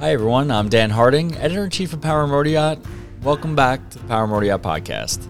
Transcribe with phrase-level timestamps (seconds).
[0.00, 0.50] Hi, everyone.
[0.50, 2.78] I'm Dan Harding, editor in chief of Power Yacht.
[3.22, 5.24] Welcome back to the Power Yacht podcast.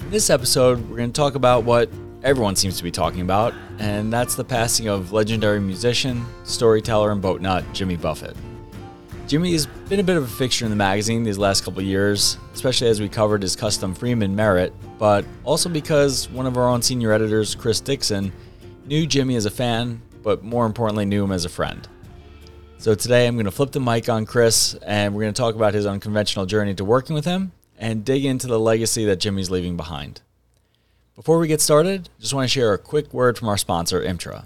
[0.00, 1.90] In this episode, we're going to talk about what
[2.22, 7.20] everyone seems to be talking about, and that's the passing of legendary musician, storyteller, and
[7.20, 8.36] boat nut Jimmy Buffett.
[9.26, 12.38] Jimmy has been a bit of a fixture in the magazine these last couple years,
[12.54, 16.80] especially as we covered his custom Freeman Merritt, but also because one of our own
[16.80, 18.32] senior editors, Chris Dixon,
[18.86, 21.88] knew Jimmy as a fan, but more importantly, knew him as a friend.
[22.78, 25.54] So today I'm going to flip the mic on Chris and we're going to talk
[25.54, 29.50] about his unconventional journey to working with him and dig into the legacy that Jimmy's
[29.50, 30.20] leaving behind.
[31.16, 34.44] Before we get started, just want to share a quick word from our sponsor, Imtra.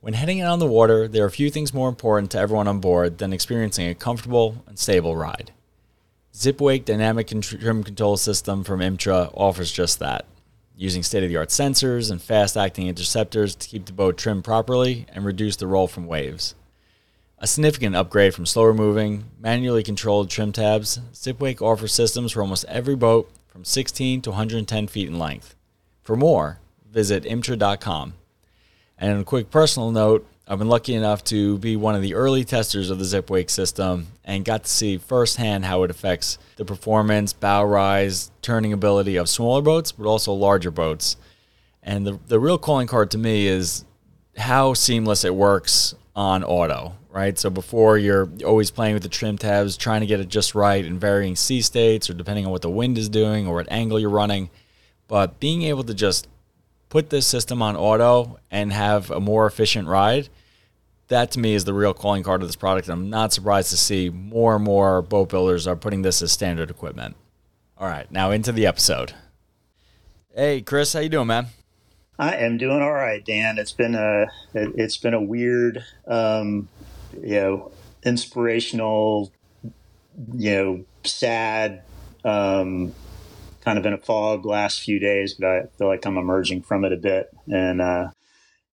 [0.00, 2.68] When heading out on the water, there are a few things more important to everyone
[2.68, 5.52] on board than experiencing a comfortable and stable ride.
[6.32, 10.24] Zipwake Dynamic Trim Control System from Imtra offers just that,
[10.76, 14.44] using state of the art sensors and fast acting interceptors to keep the boat trimmed
[14.44, 16.54] properly and reduce the roll from waves.
[17.40, 22.64] A significant upgrade from slower moving, manually controlled trim tabs, Zipwake offers systems for almost
[22.64, 25.54] every boat from 16 to 110 feet in length.
[26.02, 26.58] For more,
[26.90, 28.14] visit imtra.com.
[28.98, 32.14] And on a quick personal note, I've been lucky enough to be one of the
[32.14, 36.64] early testers of the Zipwake system and got to see firsthand how it affects the
[36.64, 41.16] performance, bow rise, turning ability of smaller boats, but also larger boats.
[41.84, 43.84] And the, the real calling card to me is
[44.36, 47.38] how seamless it works on auto right?
[47.38, 50.84] So before you're always playing with the trim tabs, trying to get it just right
[50.84, 53.98] in varying sea states or depending on what the wind is doing or what angle
[53.98, 54.50] you're running.
[55.08, 56.28] But being able to just
[56.90, 60.28] put this system on auto and have a more efficient ride,
[61.08, 62.88] that to me is the real calling card of this product.
[62.88, 66.30] And I'm not surprised to see more and more boat builders are putting this as
[66.30, 67.16] standard equipment.
[67.78, 69.14] All right, now into the episode.
[70.34, 71.46] Hey, Chris, how you doing, man?
[72.18, 73.58] I am doing all right, Dan.
[73.58, 76.68] It's been a it's been a weird um,
[77.22, 77.72] you know,
[78.04, 79.32] inspirational,
[80.34, 81.82] you know, sad,
[82.24, 82.94] um,
[83.62, 86.84] kind of in a fog last few days, but I feel like I'm emerging from
[86.84, 87.30] it a bit.
[87.50, 88.10] And, uh,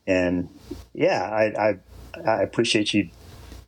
[0.08, 0.50] and
[0.94, 3.10] yeah, I, I, I appreciate you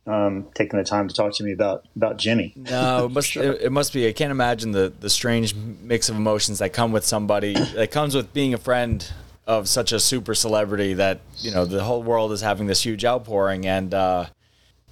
[0.06, 2.54] um, taking the time to talk to me about about Jimmy.
[2.56, 3.42] No, it must sure.
[3.42, 4.08] it, it, must be.
[4.08, 8.14] I can't imagine the the strange mix of emotions that come with somebody that comes
[8.14, 9.06] with being a friend
[9.48, 13.04] of such a super celebrity that you know the whole world is having this huge
[13.04, 14.26] outpouring and uh,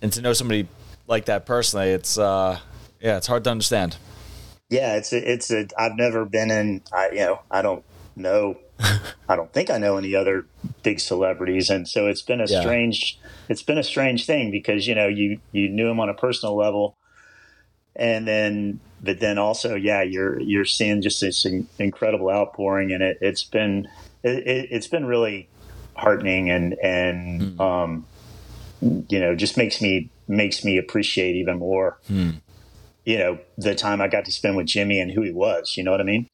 [0.03, 0.67] and to know somebody
[1.07, 2.59] like that personally, it's uh,
[3.01, 3.97] yeah, it's hard to understand.
[4.69, 5.69] Yeah, it's a, it's a.
[5.79, 6.83] I've never been in.
[6.93, 7.85] I you know I don't
[8.17, 8.57] know.
[9.29, 10.47] I don't think I know any other
[10.83, 12.61] big celebrities, and so it's been a yeah.
[12.63, 13.19] strange.
[13.49, 16.57] It's been a strange thing because you know you you knew him on a personal
[16.57, 16.97] level,
[17.95, 21.47] and then but then also yeah you're you're seeing just this
[21.79, 23.89] incredible outpouring, and it it's been
[24.23, 25.49] it, has been really
[25.95, 27.61] heartening and and mm.
[27.61, 28.07] um
[28.81, 31.99] you know, just makes me makes me appreciate even more.
[32.09, 32.31] Hmm.
[33.05, 35.77] You know, the time I got to spend with Jimmy and who he was.
[35.77, 36.29] You know what I mean?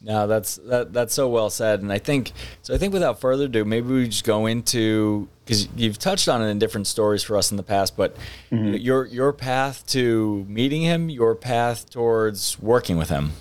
[0.00, 2.32] No, that's that, that's so well said, and I think
[2.62, 2.72] so.
[2.72, 6.46] I think without further ado, maybe we just go into because you've touched on it
[6.46, 8.16] in different stories for us in the past, but
[8.52, 8.74] mm-hmm.
[8.74, 13.32] your your path to meeting him, your path towards working with him.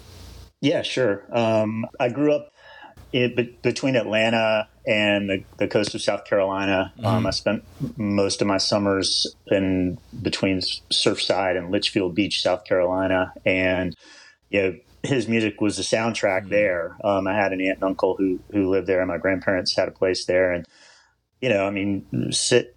[0.59, 1.23] Yeah, sure.
[1.31, 2.51] Um, I grew up
[3.13, 6.93] it, between Atlanta and the, the, coast of South Carolina.
[6.99, 7.15] Um, mm-hmm.
[7.17, 7.63] Um, I spent
[7.97, 13.95] most of my summers in between Surfside and Litchfield Beach, South Carolina, and
[14.49, 16.49] you know his music was the soundtrack mm-hmm.
[16.49, 16.97] there.
[17.03, 19.87] Um, I had an aunt and uncle who who lived there, and my grandparents had
[19.87, 20.65] a place there, and
[21.41, 22.05] you know, I mean,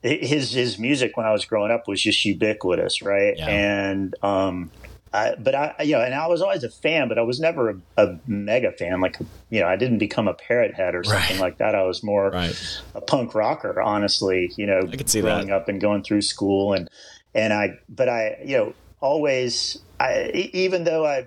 [0.03, 3.35] his his music when I was growing up was just ubiquitous, right?
[3.37, 3.49] Yeah.
[3.49, 4.71] And um,
[5.13, 7.71] I, but I, you know, and I was always a fan, but I was never
[7.71, 9.01] a, a, mega fan.
[9.01, 9.19] Like,
[9.51, 11.41] you know, I didn't become a parrot head or something right.
[11.41, 11.75] like that.
[11.75, 12.83] I was more right.
[12.95, 15.57] a punk rocker, honestly, you know, I could see growing that.
[15.57, 16.89] up and going through school and,
[17.35, 21.27] and I, but I, you know, always, I, even though I,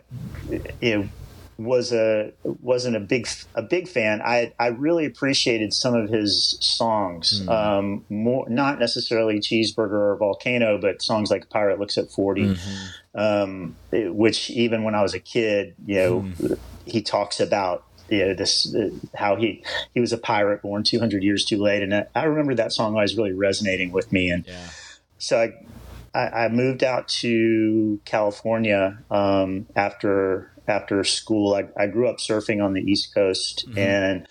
[0.80, 1.10] you know,
[1.58, 4.22] was a wasn't a big a big fan.
[4.22, 7.42] I I really appreciated some of his songs.
[7.42, 7.50] Mm.
[7.50, 13.20] Um, more not necessarily Cheeseburger or Volcano, but songs like Pirate Looks at 40 mm-hmm.
[13.20, 16.58] um, which even when I was a kid, you know, mm.
[16.86, 19.64] he talks about you know this uh, how he
[19.94, 22.94] he was a pirate born 200 years too late, and I, I remember that song
[22.94, 24.70] always really resonating with me, and yeah.
[25.18, 25.54] so I.
[26.16, 31.56] I, moved out to California um, after after school.
[31.56, 33.78] I, I grew up surfing on the East Coast mm-hmm.
[33.78, 34.28] and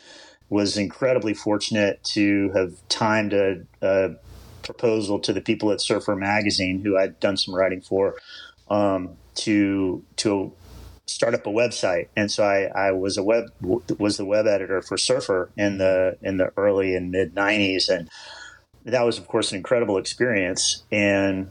[0.49, 4.11] was incredibly fortunate to have timed a, a,
[4.62, 8.14] proposal to the people at Surfer Magazine, who I'd done some writing for,
[8.69, 10.52] um, to to
[11.06, 12.08] start up a website.
[12.17, 13.46] And so I, I was a web
[13.99, 18.08] was the web editor for Surfer in the in the early and mid '90s, and
[18.84, 20.84] that was of course an incredible experience.
[20.93, 21.50] And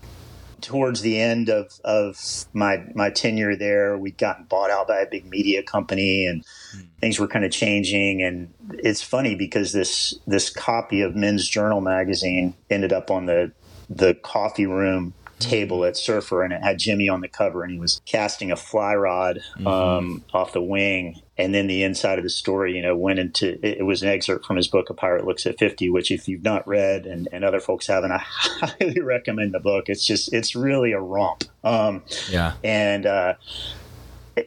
[0.62, 5.10] towards the end of, of my my tenure there, we'd gotten bought out by a
[5.10, 6.44] big media company, and
[6.76, 6.88] mm.
[7.00, 8.24] things were kind of changing.
[8.24, 13.52] And it's funny because this this copy of Men's Journal magazine ended up on the
[13.90, 17.80] the coffee room table at Surfer, and it had Jimmy on the cover, and he
[17.80, 19.68] was casting a fly rod mm-hmm.
[19.68, 21.22] um, off the wing.
[21.38, 24.10] And then the inside of the story, you know, went into it, it, was an
[24.10, 27.28] excerpt from his book, A Pirate Looks at 50, which, if you've not read and,
[27.32, 29.90] and other folks haven't, I highly recommend the book.
[29.90, 31.46] It's just, it's really a romp.
[31.64, 32.54] Um, yeah.
[32.64, 33.34] And, uh,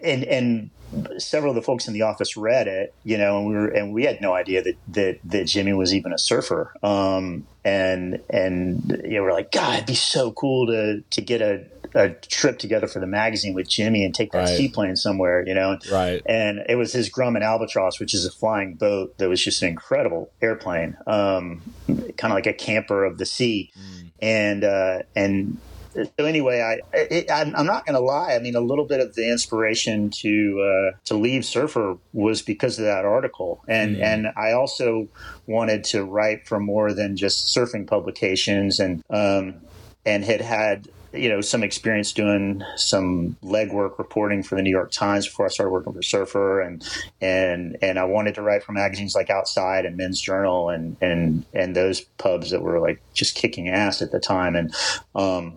[0.03, 0.71] and, and,
[1.19, 3.93] several of the folks in the office read it, you know, and we were and
[3.93, 6.73] we had no idea that that, that Jimmy was even a surfer.
[6.83, 11.41] Um, and and you know, we're like, God, it'd be so cool to to get
[11.41, 11.65] a,
[11.95, 14.57] a trip together for the magazine with Jimmy and take that right.
[14.57, 15.79] seaplane somewhere, you know.
[15.91, 16.23] Right.
[16.27, 19.69] And it was his Grumman Albatross, which is a flying boat that was just an
[19.69, 23.71] incredible airplane, um, kind of like a camper of the sea.
[23.79, 24.11] Mm.
[24.21, 25.59] And uh, and
[25.95, 28.35] so anyway, I, it, I'm, I'm, not going to lie.
[28.35, 30.61] I mean, a little bit of the inspiration to
[30.93, 34.03] uh, to leave Surfer was because of that article, and mm.
[34.03, 35.09] and I also
[35.47, 39.57] wanted to write for more than just surfing publications, and um,
[40.05, 44.91] and had had you know some experience doing some legwork reporting for the New York
[44.91, 46.85] Times before I started working for Surfer, and
[47.21, 51.45] and and I wanted to write for magazines like Outside and Men's Journal and and
[51.55, 54.75] and those pubs that were like just kicking ass at the time, and
[55.15, 55.55] um,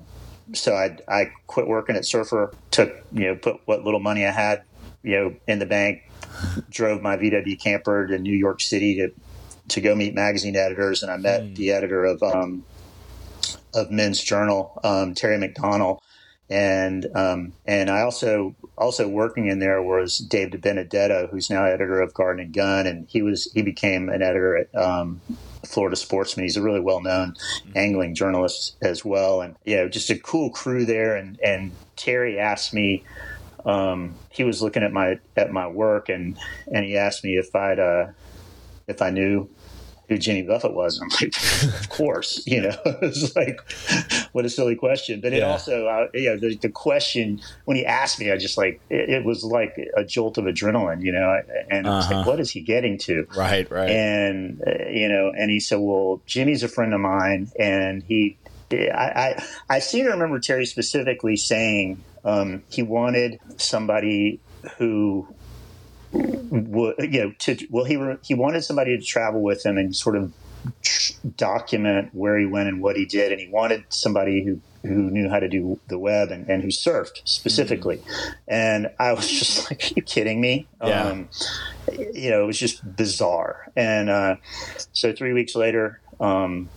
[0.54, 4.32] so I I quit working at Surfer, took you know put what little money I
[4.32, 4.64] had
[5.04, 6.04] you know in the bank,
[6.70, 9.12] drove my VW camper to New York City to
[9.70, 11.56] to go meet magazine editors, and I met mm.
[11.56, 12.64] the editor of um,
[13.74, 16.00] of Men's Journal, um, Terry McDonell,
[16.50, 22.02] and um, and I also also working in there was Dave DiBenedetto, who's now editor
[22.02, 25.20] of Garden and Gun, and he was he became an editor at um,
[25.66, 26.46] Florida Sportsman.
[26.46, 27.78] He's a really well known mm-hmm.
[27.78, 31.16] angling journalist as well, and yeah, just a cool crew there.
[31.16, 33.04] And and Terry asked me.
[33.66, 36.38] Um, he was looking at my at my work and
[36.74, 38.08] and he asked me if I'd uh,
[38.88, 39.50] if I knew
[40.10, 41.00] who Jimmy Buffett was.
[41.00, 41.36] And I'm like,
[41.82, 43.60] of course, you know, it's like,
[44.32, 45.20] what a silly question.
[45.20, 45.52] But it yeah.
[45.52, 49.10] also, uh, you know, the, the, question when he asked me, I just like, it,
[49.10, 51.94] it, was like a jolt of adrenaline, you know, and uh-huh.
[51.94, 53.28] I was like, what is he getting to?
[53.36, 53.90] Right, right.
[53.90, 58.38] And, uh, you know, and he said, well, Jimmy's a friend of mine and he,
[58.72, 64.40] I, I, I seem to remember Terry specifically saying um, he wanted somebody
[64.78, 65.28] who
[66.14, 70.32] you know, to, well, he he wanted somebody to travel with him and sort of
[71.36, 75.30] document where he went and what he did, and he wanted somebody who who knew
[75.30, 77.98] how to do the web and, and who surfed specifically.
[77.98, 78.34] Mm-hmm.
[78.48, 81.04] And I was just like, "Are you kidding me?" Yeah.
[81.04, 81.30] Um,
[82.14, 83.72] you know, it was just bizarre.
[83.76, 84.36] And uh,
[84.94, 86.70] so three weeks later, um,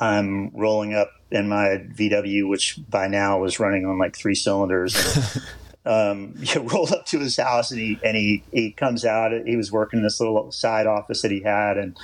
[0.00, 4.96] I'm rolling up in my VW, which by now was running on like three cylinders.
[5.86, 9.32] um, you rolled up to his house and he and he he comes out.
[9.46, 11.96] He was working in this little side office that he had, and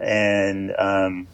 [0.00, 1.26] and um,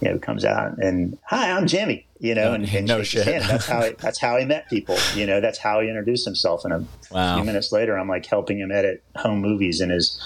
[0.00, 2.06] you know comes out and hi, I'm Jimmy.
[2.18, 3.24] You know, and, and no shit.
[3.24, 4.98] That's how he, that's how he met people.
[5.14, 6.64] You know, that's how he introduced himself.
[6.64, 7.36] And a wow.
[7.36, 10.20] few minutes later, I'm like helping him edit home movies in his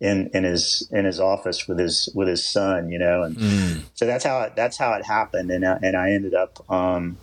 [0.00, 2.88] in in his in his office with his with his son.
[2.88, 3.82] You know, and mm.
[3.94, 5.50] so that's how it, that's how it happened.
[5.50, 6.70] And I, and I ended up.
[6.70, 7.18] Um,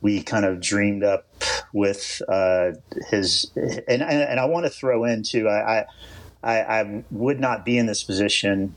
[0.00, 1.26] we kind of dreamed up
[1.72, 2.72] with uh,
[3.10, 5.48] his, and, and I want to throw in too.
[5.48, 5.86] I,
[6.42, 8.74] I, I would not be in this position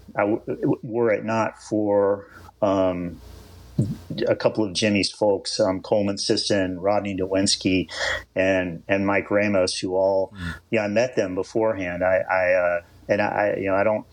[0.84, 2.28] were it not for
[2.62, 3.20] um,
[4.28, 7.90] a couple of Jimmy's folks, um, Coleman Sisson, Rodney Nowinski,
[8.36, 10.56] and and Mike Ramos, who all, mm.
[10.72, 12.04] yeah, I met them beforehand.
[12.04, 14.06] I, I uh, and I, you know, I don't.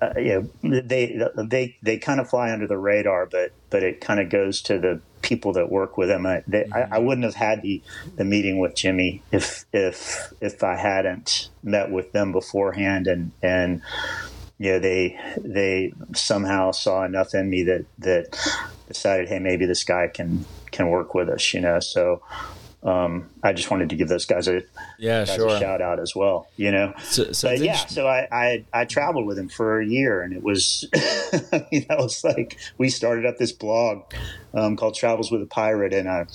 [0.00, 4.00] Uh, you know, they they they kind of fly under the radar, but but it
[4.00, 6.26] kind of goes to the people that work with him.
[6.26, 6.92] I, they, mm-hmm.
[6.92, 7.82] I, I, wouldn't have had the,
[8.16, 13.82] the meeting with Jimmy if if if I hadn't met with them beforehand and and
[14.58, 18.38] you know they they somehow saw enough in me that that
[18.88, 22.22] decided hey maybe this guy can can work with us you know so
[22.82, 24.62] um, I just wanted to give those guys a
[24.98, 26.48] yeah guys sure a shout out as well.
[26.56, 27.76] You know, so, so yeah.
[27.76, 30.88] So I, I, I traveled with him for a year, and it was
[31.70, 34.02] you know it's like we started up this blog
[34.54, 36.26] um, called Travels with a Pirate, and I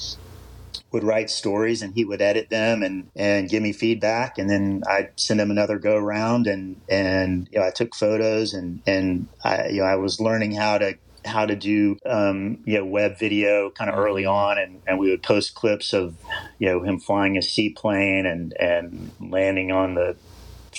[0.92, 4.84] would write stories, and he would edit them and and give me feedback, and then
[4.88, 9.28] I'd send him another go around, and and you know I took photos, and and
[9.44, 13.18] I you know I was learning how to how to do um, you know web
[13.18, 16.16] video kind of early on, and, and we would post clips of
[16.60, 20.16] you know him flying a seaplane and and landing on the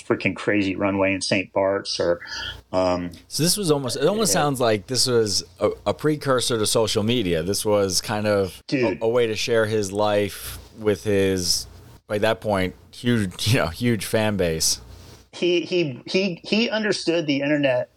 [0.03, 1.51] freaking crazy runway in St.
[1.53, 2.19] Bart's or.
[2.71, 3.97] Um, so this was almost.
[3.97, 4.41] It almost yeah.
[4.41, 7.43] sounds like this was a, a, precursor to social media.
[7.43, 11.67] This was kind of a, a, way to share his life with his.
[12.07, 14.81] By that point, huge, you know, huge fan base.
[15.31, 17.89] He he he he understood the internet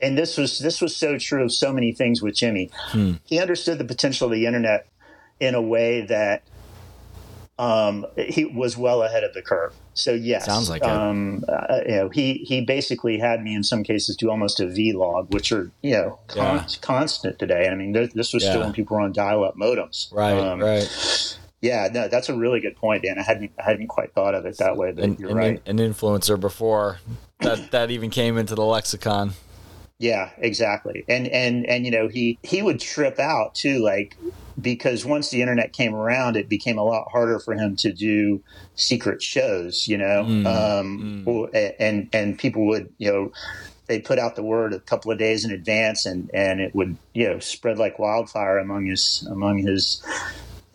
[0.00, 2.70] and this was this was so true of so many things with Jimmy.
[2.74, 3.14] Hmm.
[3.24, 4.86] He understood the potential of the internet
[5.40, 6.42] in a way that
[7.58, 9.74] um, he was well ahead of the curve.
[9.94, 11.50] So yes, sounds like um, it.
[11.50, 15.30] Uh, you know, he he basically had me in some cases do almost a vlog,
[15.30, 16.66] which are you know con- yeah.
[16.82, 17.68] constant today.
[17.68, 18.50] I mean, this was yeah.
[18.50, 20.12] still when people were on dial-up modems.
[20.12, 21.38] Right, um, right.
[21.62, 23.18] Yeah, no, that's a really good point, Dan.
[23.18, 25.62] I hadn't I hadn't quite thought of it that way, but an, you're an, right.
[25.66, 26.98] An influencer before
[27.40, 29.32] that that even came into the lexicon.
[29.98, 31.04] Yeah, exactly.
[31.08, 34.16] And and and you know, he he would trip out too like
[34.60, 38.42] because once the internet came around, it became a lot harder for him to do
[38.74, 40.24] secret shows, you know.
[40.24, 41.74] Mm, um, mm.
[41.78, 43.32] and and people would, you know,
[43.86, 46.96] they put out the word a couple of days in advance and and it would,
[47.14, 50.02] you know, spread like wildfire among his among his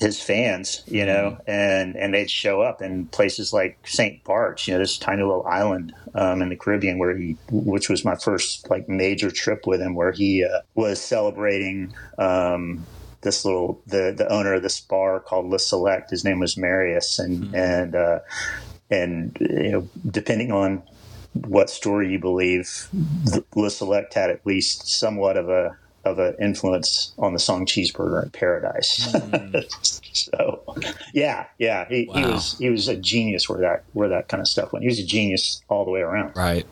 [0.01, 1.49] his fans, you know, mm-hmm.
[1.49, 4.23] and and they'd show up in places like St.
[4.23, 8.03] Bart's, you know, this tiny little island um, in the Caribbean where he, which was
[8.03, 12.83] my first like major trip with him, where he uh, was celebrating um,
[13.21, 16.09] this little the the owner of this bar called Le Select.
[16.09, 17.55] His name was Marius, and mm-hmm.
[17.55, 18.19] and uh,
[18.89, 20.81] and you know, depending on
[21.33, 22.87] what story you believe,
[23.55, 28.23] Le Select had at least somewhat of a of an influence on the song Cheeseburger
[28.23, 29.11] in Paradise.
[29.11, 30.05] Mm.
[30.13, 30.63] so,
[31.13, 32.15] yeah, yeah, he, wow.
[32.15, 34.83] he, was he was a genius where that where that kind of stuff went.
[34.83, 36.35] He was a genius all the way around.
[36.35, 36.65] Right.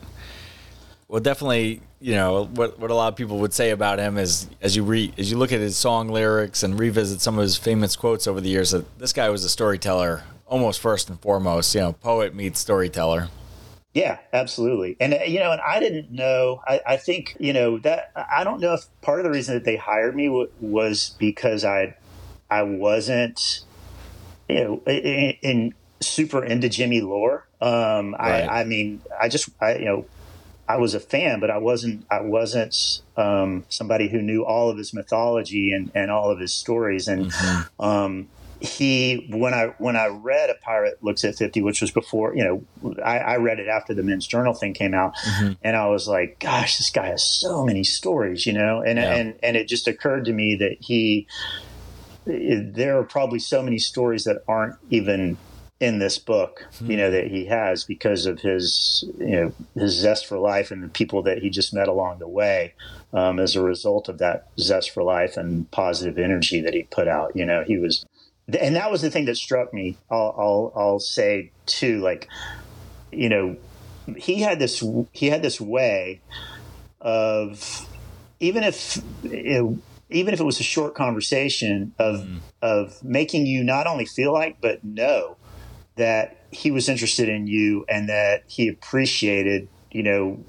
[1.08, 4.48] Well, definitely, you know what what a lot of people would say about him is
[4.62, 7.58] as you read as you look at his song lyrics and revisit some of his
[7.58, 11.74] famous quotes over the years that this guy was a storyteller almost first and foremost.
[11.76, 13.30] You know, poet meets storyteller.
[14.00, 14.96] Yeah, absolutely.
[15.02, 18.46] And, uh, you know, and I didn't know, I, I, think, you know, that I
[18.46, 21.98] don't know if part of the reason that they hired me w- was because I,
[22.50, 23.66] I wasn't,
[24.48, 27.46] you know, in, in super into Jimmy lore.
[27.60, 28.44] Um, right.
[28.44, 30.06] I, I mean, I just, I, you know,
[30.66, 34.78] I was a fan, but I wasn't, I wasn't, um, somebody who knew all of
[34.78, 37.10] his mythology and, and all of his stories.
[37.10, 37.84] And, mm-hmm.
[37.84, 38.30] um,
[38.60, 42.44] he when I when I read a pirate looks at fifty, which was before you
[42.44, 45.54] know I, I read it after the Men's Journal thing came out, mm-hmm.
[45.64, 49.16] and I was like, gosh, this guy has so many stories, you know, and yeah.
[49.16, 51.28] and and it just occurred to me that he
[52.26, 55.38] there are probably so many stories that aren't even
[55.80, 60.26] in this book, you know, that he has because of his, you know, his zest
[60.26, 62.74] for life and the people that he just met along the way
[63.14, 67.08] um, as a result of that zest for life and positive energy that he put
[67.08, 67.34] out.
[67.34, 68.06] You know, he was
[68.56, 69.98] and that was the thing that struck me.
[70.10, 72.28] I'll, I'll, I'll say too, like,
[73.12, 73.58] you know,
[74.18, 76.22] he had this, he had this way
[77.02, 77.88] of,
[78.40, 79.80] even if, it,
[80.10, 82.40] even if it was a short conversation of, mm.
[82.62, 85.36] of making you not only feel like, but know
[85.96, 90.40] that he was interested in you and that he appreciated you know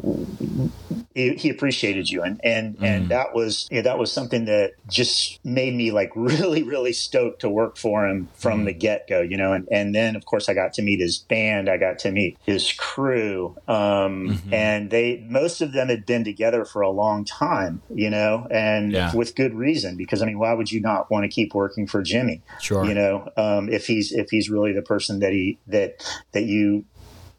[1.15, 2.85] he, he appreciated you and and mm.
[2.85, 6.93] and that was you know, that was something that just made me like really really
[6.93, 8.67] stoked to work for him from mm.
[8.67, 11.69] the get-go you know and and then of course i got to meet his band
[11.69, 14.55] i got to meet his crew um, mm-hmm.
[14.55, 18.93] and they most of them had been together for a long time you know and
[18.93, 19.15] yeah.
[19.15, 22.03] with good reason because i mean why would you not want to keep working for
[22.03, 26.05] jimmy sure you know um, if he's if he's really the person that he that
[26.33, 26.85] that you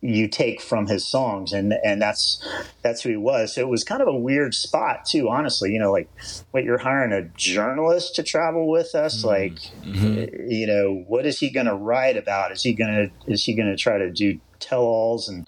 [0.01, 2.43] you take from his songs and and that's
[2.81, 5.79] that's who he was so it was kind of a weird spot too honestly you
[5.79, 6.10] know like
[6.51, 9.27] wait you're hiring a journalist to travel with us mm-hmm.
[9.27, 9.53] like
[9.84, 10.50] mm-hmm.
[10.50, 13.53] you know what is he going to write about is he going to is he
[13.53, 15.48] going to try to do tell-alls and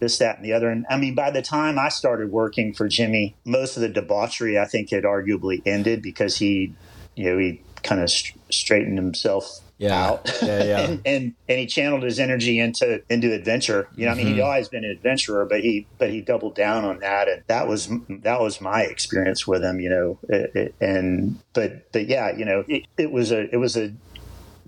[0.00, 2.86] this that and the other and i mean by the time i started working for
[2.86, 6.74] jimmy most of the debauchery i think had arguably ended because he
[7.14, 10.04] you know he kind of st- straightened himself yeah.
[10.04, 10.38] out.
[10.42, 10.80] Yeah, yeah.
[10.88, 13.88] and, and, and he channeled his energy into into adventure.
[13.96, 14.44] You know, I mean, he'd mm-hmm.
[14.44, 17.88] always been an adventurer, but he but he doubled down on that, and that was
[18.08, 19.80] that was my experience with him.
[19.80, 23.58] You know, it, it, and but but yeah, you know, it, it was a it
[23.58, 23.92] was a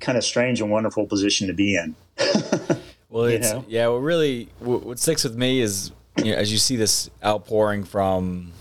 [0.00, 1.94] kind of strange and wonderful position to be in.
[3.08, 3.64] well, it's know?
[3.68, 3.88] yeah.
[3.88, 8.52] What really what sticks with me is you know, as you see this outpouring from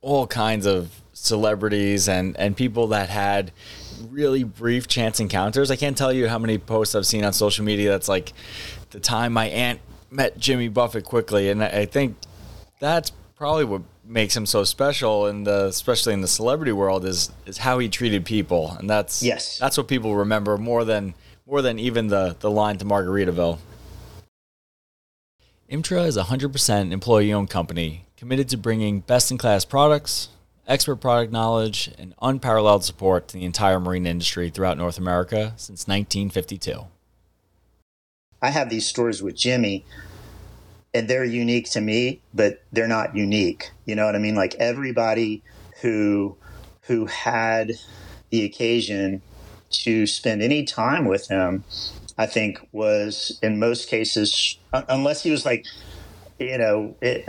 [0.00, 3.52] all kinds of celebrities and and people that had
[4.10, 5.70] really brief chance encounters.
[5.70, 8.32] I can't tell you how many posts I've seen on social media that's like
[8.90, 9.80] the time my aunt
[10.10, 12.16] met Jimmy Buffett quickly, and I think
[12.80, 17.30] that's probably what makes him so special in the especially in the celebrity world is
[17.46, 21.14] is how he treated people, and that's yes, that's what people remember more than
[21.46, 23.58] more than even the the line to Margaritaville.
[25.70, 30.28] IMTRA is a 100% employee owned company committed to bringing best in class products,
[30.66, 35.86] expert product knowledge, and unparalleled support to the entire marine industry throughout North America since
[35.86, 36.86] 1952.
[38.40, 39.84] I have these stories with Jimmy
[40.94, 43.70] and they're unique to me, but they're not unique.
[43.86, 44.34] You know what I mean?
[44.34, 45.42] Like everybody
[45.80, 46.36] who
[46.82, 47.72] who had
[48.30, 49.22] the occasion
[49.70, 51.64] to spend any time with him,
[52.18, 55.64] I think was in most cases, unless he was like,
[56.38, 57.28] you know, it,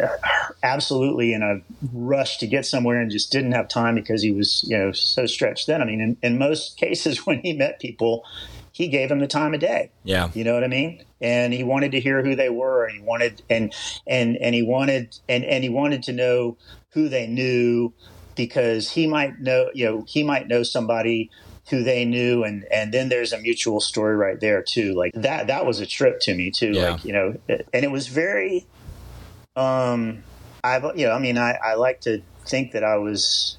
[0.63, 1.59] absolutely in a
[1.93, 5.25] rush to get somewhere and just didn't have time because he was, you know, so
[5.25, 5.81] stretched thin.
[5.81, 8.25] I mean, in, in most cases, when he met people,
[8.71, 9.91] he gave them the time of day.
[10.03, 10.29] Yeah.
[10.33, 11.03] You know what I mean?
[11.21, 13.71] And he wanted to hear who they were and he wanted and
[14.07, 16.57] and and he wanted and and he wanted to know
[16.89, 17.93] who they knew
[18.35, 21.29] because he might know, you know, he might know somebody
[21.69, 24.93] who they knew and and then there's a mutual story right there too.
[24.95, 26.71] Like that that was a trip to me too.
[26.71, 26.91] Yeah.
[26.91, 28.65] Like, you know, and it was very
[29.55, 30.23] um
[30.63, 33.57] I've you know, I mean I I like to think that I was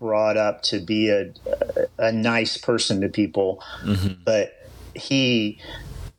[0.00, 1.32] brought up to be a
[1.98, 4.20] a, nice person to people, mm-hmm.
[4.24, 4.52] but
[4.94, 5.58] he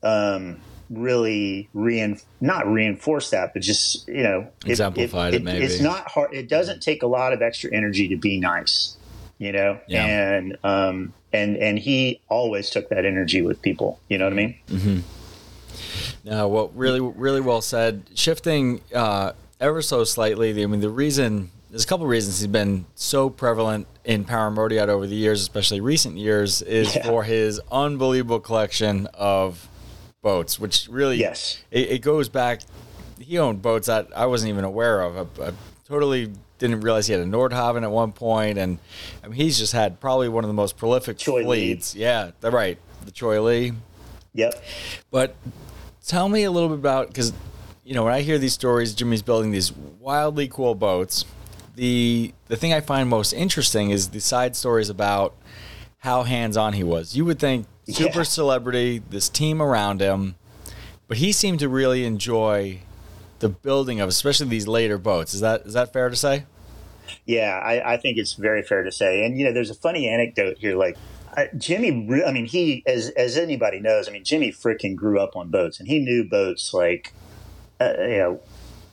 [0.03, 0.59] um,
[0.89, 5.81] really rein not reinforced that, but just you know exemplified it, it, it, maybe it's
[5.81, 6.33] not hard.
[6.33, 8.95] It doesn't take a lot of extra energy to be nice,
[9.37, 10.05] you know, yeah.
[10.05, 13.99] and um, and and he always took that energy with people.
[14.09, 14.55] You know what I mean?
[14.69, 14.99] Mm-hmm.
[16.23, 18.03] Now, what really really well said.
[18.15, 20.63] Shifting uh, ever so slightly.
[20.63, 24.87] I mean, the reason there's a couple reasons he's been so prevalent in Power Motoryacht
[24.87, 27.05] over the years, especially recent years, is yeah.
[27.05, 29.67] for his unbelievable collection of
[30.21, 32.61] boats, which really yes, it, it, goes back.
[33.19, 35.39] He owned boats that I wasn't even aware of.
[35.39, 35.51] I, I
[35.85, 38.79] totally didn't realize he had a Nordhavn at one point, and
[39.23, 41.93] I mean, he's just had probably one of the most prolific Cheoy fleets.
[41.93, 42.01] Lee.
[42.01, 43.73] Yeah, right, the Cheoy Lee.
[44.35, 44.63] Yep.
[45.09, 45.35] But
[46.05, 47.33] tell me a little bit about because
[47.83, 51.25] you know when I hear these stories, Jimmy's building these wildly cool boats
[51.75, 55.35] the the thing I find most interesting is the side stories about
[55.99, 57.15] how hands on he was.
[57.15, 58.23] You would think super yeah.
[58.23, 60.35] celebrity, this team around him,
[61.07, 62.79] but he seemed to really enjoy
[63.39, 65.33] the building of especially these later boats.
[65.33, 66.45] Is that is that fair to say?
[67.25, 69.25] Yeah, I, I think it's very fair to say.
[69.25, 70.75] And you know, there's a funny anecdote here.
[70.75, 70.97] Like
[71.57, 75.49] Jimmy, I mean, he as as anybody knows, I mean, Jimmy freaking grew up on
[75.49, 77.13] boats, and he knew boats like
[77.79, 78.39] uh, you know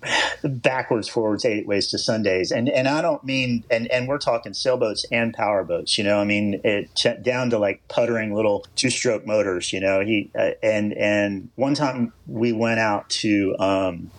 [0.44, 4.54] backwards, forwards, eight ways to Sundays, and and I don't mean and and we're talking
[4.54, 5.98] sailboats and power boats.
[5.98, 9.72] You know, I mean it down to like puttering little two stroke motors.
[9.72, 14.10] You know, he uh, and and one time we went out to um,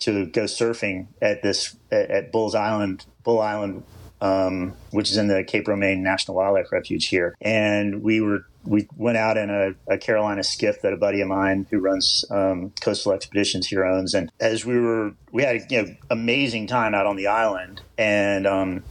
[0.00, 3.84] to go surfing at this at, at Bulls Island, Bull Island
[4.20, 7.34] um, which is in the Cape Romain National Wildlife Refuge here.
[7.40, 11.28] And we were we went out in a, a Carolina skiff that a buddy of
[11.28, 14.14] mine who runs um, Coastal Expeditions here owns.
[14.14, 17.80] And as we were, we had a you know, amazing time out on the island.
[17.96, 18.82] And um,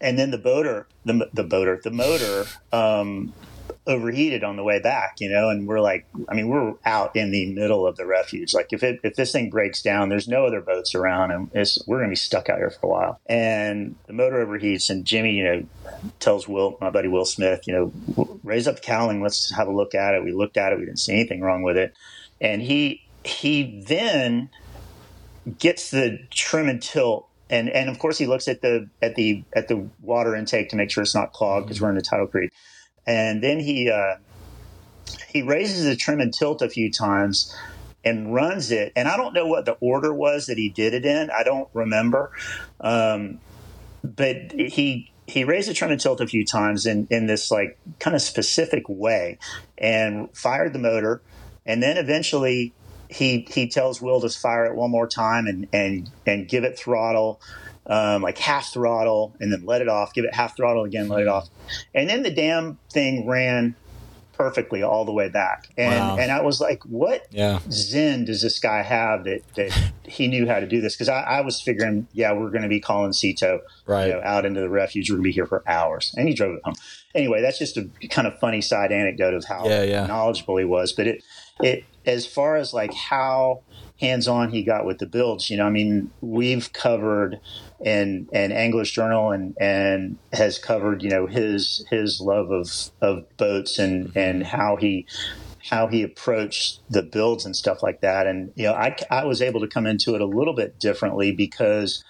[0.00, 3.32] and then the boater, the the boater, the motor um,
[3.86, 7.30] overheated on the way back, you know, and we're like, I mean, we're out in
[7.30, 8.54] the middle of the refuge.
[8.54, 11.50] Like if it, if this thing breaks down, there's no other boats around and
[11.86, 13.20] we're going to be stuck out here for a while.
[13.26, 15.66] And the motor overheats and Jimmy, you know,
[16.18, 19.22] tells Will, my buddy Will Smith, you know, raise up the cowling.
[19.22, 20.24] Let's have a look at it.
[20.24, 20.78] We looked at it.
[20.78, 21.94] We didn't see anything wrong with it.
[22.40, 24.48] And he, he then
[25.58, 29.44] gets the trim and tilt and and of course he looks at the at the
[29.52, 32.26] at the water intake to make sure it's not clogged because we're in a tidal
[32.26, 32.50] creek
[33.06, 34.16] and then he uh,
[35.28, 37.54] he raises the trim and tilt a few times
[38.04, 38.92] and runs it.
[38.94, 41.30] And I don't know what the order was that he did it in.
[41.30, 42.30] I don't remember,
[42.80, 43.40] um,
[44.02, 47.78] but he he raised the trim and tilt a few times in in this like
[47.98, 49.38] kind of specific way,
[49.78, 51.22] and fired the motor,
[51.66, 52.72] and then eventually.
[53.14, 56.78] He, he tells Will to fire it one more time and, and, and give it
[56.78, 57.40] throttle
[57.86, 61.20] um, like half throttle and then let it off, give it half throttle again, let
[61.20, 61.48] it off.
[61.94, 63.74] And then the damn thing ran
[64.36, 65.68] perfectly all the way back.
[65.76, 66.16] And wow.
[66.18, 67.60] and I was like, what yeah.
[67.70, 70.94] zen does this guy have that, that he knew how to do this?
[70.94, 74.08] Because I, I, was figuring, yeah, we're going to be calling Sea Tow right.
[74.08, 75.10] You know, out into the refuge.
[75.10, 76.14] We're going to be here for hours.
[76.16, 76.74] And he drove it home.
[77.14, 80.06] Anyway, that's just a kind of funny side anecdote of how yeah, yeah.
[80.06, 80.92] knowledgeable he was.
[80.92, 81.22] But it,
[81.60, 83.62] it, as far as like how
[84.00, 87.40] hands on he got with the builds, you know, I mean, we've covered
[87.84, 92.70] and and Angler's Journal and and has covered you know his his love of
[93.00, 94.18] of boats and mm-hmm.
[94.18, 95.06] and how he
[95.70, 99.40] how he approached the builds and stuff like that and you know I I was
[99.40, 102.04] able to come into it a little bit differently because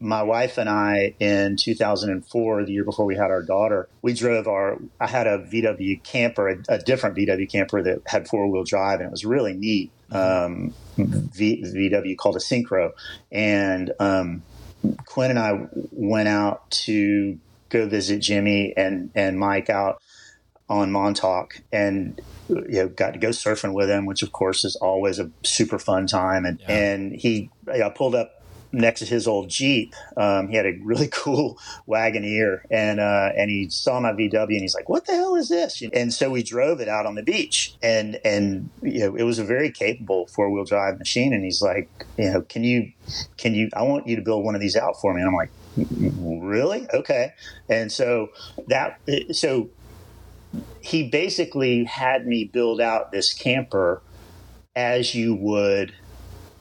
[0.00, 4.48] my wife and I in 2004, the year before we had our daughter, we drove
[4.48, 4.78] our.
[4.98, 9.00] I had a VW camper, a, a different VW camper that had four wheel drive,
[9.00, 9.90] and it was really neat.
[10.10, 12.92] Um, v, VW called a Syncro,
[13.30, 14.42] and um,
[15.06, 17.38] Quinn and I went out to
[17.68, 20.00] go visit Jimmy and and Mike out
[20.68, 24.76] on Montauk, and you know got to go surfing with him, which of course is
[24.76, 26.44] always a super fun time.
[26.44, 26.72] And yeah.
[26.72, 28.39] and he, I pulled up
[28.72, 29.94] next to his old Jeep.
[30.16, 34.60] Um, he had a really cool Wagoneer, and uh, and he saw my VW, and
[34.60, 37.22] he's like, "What the hell is this?" And so we drove it out on the
[37.22, 41.32] beach, and and you know it was a very capable four wheel drive machine.
[41.32, 42.92] And he's like, "You know, can you
[43.36, 43.70] can you?
[43.74, 45.50] I want you to build one of these out for me." And I'm like,
[46.42, 46.86] "Really?
[46.92, 47.32] Okay."
[47.68, 48.30] And so
[48.68, 49.00] that
[49.32, 49.70] so
[50.80, 54.02] he basically had me build out this camper
[54.74, 55.92] as you would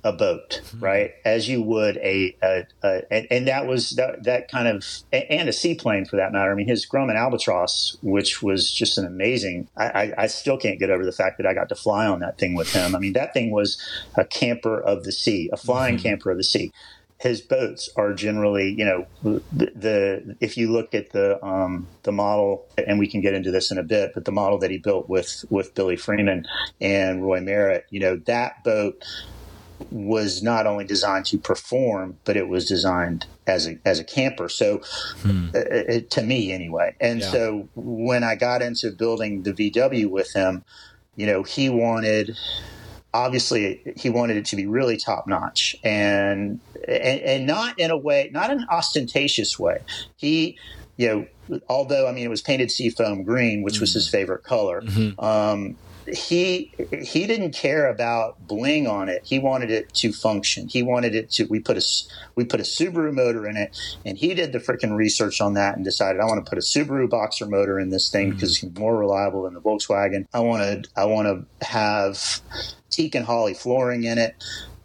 [0.04, 0.84] a boat, mm-hmm.
[0.84, 1.12] right?
[1.26, 5.50] As you would a, a, a and, and, that was that, that kind of and
[5.50, 6.52] a seaplane for that matter.
[6.52, 9.68] I mean, his Grumman Albatross, which was just an amazing.
[9.76, 12.20] I, I, I, still can't get over the fact that I got to fly on
[12.20, 12.96] that thing with him.
[12.96, 13.82] I mean, that thing was
[14.16, 16.04] a camper of the sea, a flying mm-hmm.
[16.04, 16.72] camper of the sea.
[17.18, 19.06] His boats are generally, you know,
[19.52, 23.52] the, the if you look at the um, the model, and we can get into
[23.52, 26.46] this in a bit, but the model that he built with with Billy Freeman
[26.80, 29.04] and Roy Merritt, you know, that boat
[29.92, 34.50] was not only designed to perform, but it was designed as a as a camper.
[34.50, 34.82] So,
[35.18, 35.50] hmm.
[35.54, 36.96] uh, to me anyway.
[37.00, 37.32] And yeah.
[37.32, 40.64] so when I got into building the VW with him,
[41.16, 42.38] you know, he wanted
[43.14, 47.98] obviously he wanted it to be really top notch and, and and not in a
[47.98, 49.80] way, not an ostentatious way.
[50.16, 50.58] He
[50.98, 51.08] you
[51.50, 54.12] know, although I mean it was painted seafoam green, which was his hmm.
[54.12, 54.82] favorite color.
[54.82, 55.20] Mm-hmm.
[55.24, 55.78] Um,
[56.14, 59.22] he he didn't care about bling on it.
[59.24, 60.68] He wanted it to function.
[60.68, 61.46] He wanted it to.
[61.46, 61.86] We put a
[62.36, 65.76] we put a Subaru motor in it, and he did the freaking research on that
[65.76, 68.36] and decided I want to put a Subaru boxer motor in this thing mm-hmm.
[68.36, 70.26] because it's more reliable than the Volkswagen.
[70.34, 72.42] I want to I want to have
[72.90, 74.36] teak and holly flooring in it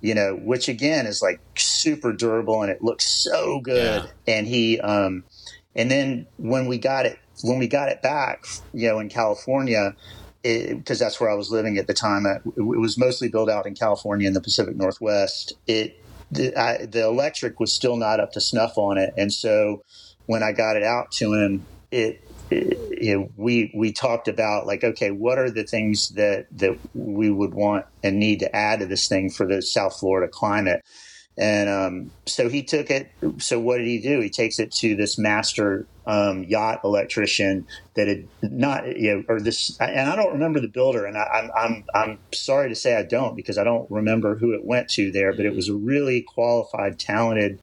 [0.05, 4.03] you know, which again is like super durable and it looks so good.
[4.03, 4.35] Yeah.
[4.35, 5.25] And he, um,
[5.75, 9.97] and then when we got it, when we got it back, you know, in California,
[10.45, 12.27] because that's where I was living at the time.
[12.27, 15.55] It, was mostly built out in California in the Pacific Northwest.
[15.67, 19.83] It the, I, the electric was still not up to snuff on it, and so
[20.27, 24.67] when I got it out to him, it, it you know, we we talked about
[24.67, 28.81] like, okay, what are the things that that we would want and need to add
[28.81, 30.83] to this thing for the South Florida climate?
[31.37, 33.11] And um, so he took it.
[33.39, 34.21] So what did he do?
[34.21, 39.41] He takes it to this master um, yacht electrician that had not, you know, or
[39.41, 42.97] this, and I don't remember the builder, and I, am I'm I'm sorry to say
[42.97, 45.75] I don't because I don't remember who it went to there, but it was a
[45.75, 47.61] really qualified, talented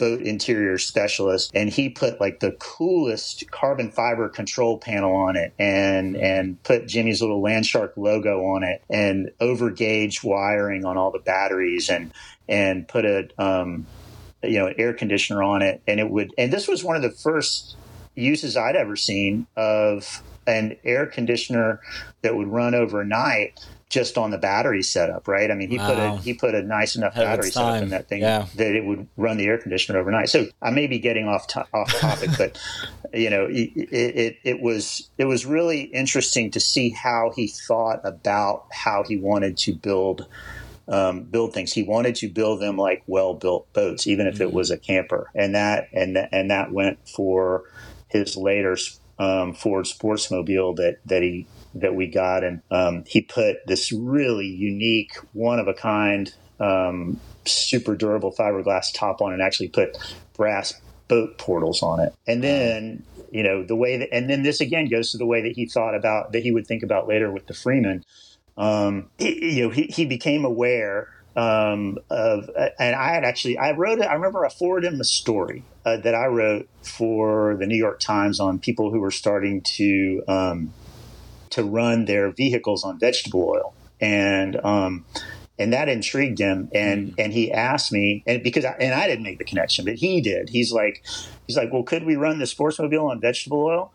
[0.00, 5.52] boat interior specialist and he put like the coolest carbon fiber control panel on it
[5.58, 11.10] and and put Jimmy's little Landshark logo on it and over gauge wiring on all
[11.10, 12.12] the batteries and
[12.48, 13.86] and put a um,
[14.42, 15.82] you know air conditioner on it.
[15.86, 17.76] And it would and this was one of the first
[18.14, 21.80] uses I'd ever seen of an air conditioner
[22.22, 23.58] that would run overnight
[23.90, 25.50] just on the battery setup, right?
[25.50, 25.88] I mean, he wow.
[25.88, 28.46] put a he put a nice enough Ahead battery setup in that thing yeah.
[28.54, 30.28] that it would run the air conditioner overnight.
[30.28, 32.58] So I may be getting off to, off topic, but
[33.12, 38.00] you know, it, it it was it was really interesting to see how he thought
[38.04, 40.26] about how he wanted to build
[40.86, 41.72] um, build things.
[41.72, 44.44] He wanted to build them like well built boats, even if mm-hmm.
[44.44, 47.64] it was a camper, and that and and that went for
[48.08, 48.76] his later
[49.20, 54.46] um, Ford Sportsmobile that that he that we got, and um, he put this really
[54.46, 59.96] unique, one of a kind, um, super durable fiberglass top on, and actually put
[60.34, 64.60] brass boat portals on it, and then you know the way that and then this
[64.60, 67.30] again goes to the way that he thought about that he would think about later
[67.30, 68.04] with the freeman.
[68.56, 73.72] Um, he, you know, he, he became aware um, of, and I had actually, I
[73.72, 77.66] wrote it, I remember I forwarded him a story uh, that I wrote for the
[77.66, 80.72] New York Times on people who were starting to, um,
[81.50, 83.74] to run their vehicles on vegetable oil.
[84.00, 85.04] And, um,
[85.58, 86.70] and that intrigued him.
[86.74, 87.14] And, mm.
[87.18, 90.20] and he asked me, and because, I, and I didn't make the connection, but he
[90.20, 90.48] did.
[90.48, 91.04] He's like,
[91.46, 93.92] he's like, well, could we run the Sportsmobile on vegetable oil?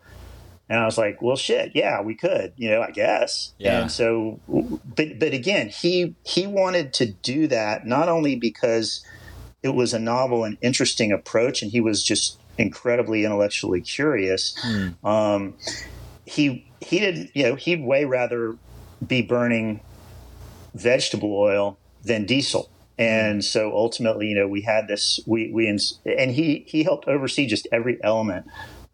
[0.68, 3.54] And I was like, well, shit, yeah, we could, you know, I guess.
[3.58, 3.82] Yeah.
[3.82, 9.04] And so, but but again, he he wanted to do that not only because
[9.62, 14.56] it was a novel and interesting approach, and he was just incredibly intellectually curious.
[14.64, 15.04] Mm.
[15.04, 15.54] Um,
[16.24, 18.56] he he did, you know, he'd way rather
[19.06, 19.80] be burning
[20.74, 26.30] vegetable oil than diesel And so ultimately, you know, we had this, we, we, and
[26.30, 28.46] he, he helped oversee just every element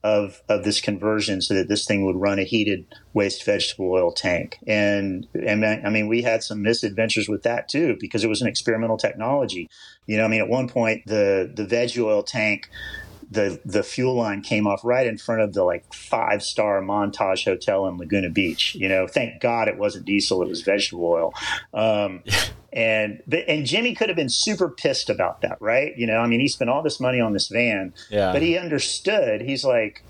[0.04, 4.12] of, of this conversion so that this thing would run a heated waste vegetable oil
[4.12, 4.58] tank.
[4.66, 8.48] And, and I mean, we had some misadventures with that too, because it was an
[8.48, 9.70] experimental technology.
[10.06, 12.68] You know, I mean, at one point the, the veg oil tank,
[13.32, 17.44] the the fuel line came off right in front of the like five star Montage
[17.44, 18.74] Hotel in Laguna Beach.
[18.74, 21.34] You know, thank God it wasn't diesel; it was vegetable oil.
[21.72, 22.22] Um,
[22.72, 25.96] and and Jimmy could have been super pissed about that, right?
[25.96, 28.32] You know, I mean, he spent all this money on this van, yeah.
[28.32, 29.42] but he understood.
[29.42, 30.02] He's like,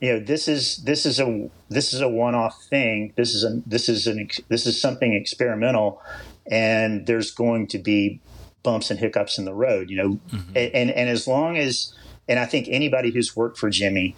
[0.00, 3.12] you know, this is this is a this is a one off thing.
[3.16, 6.02] This is a this is an this is something experimental,
[6.50, 8.20] and there's going to be
[8.62, 9.88] bumps and hiccups in the road.
[9.88, 10.52] You know, mm-hmm.
[10.54, 11.94] and and as long as
[12.28, 14.14] and I think anybody who's worked for Jimmy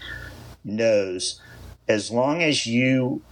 [0.64, 1.40] knows
[1.86, 3.22] as long as you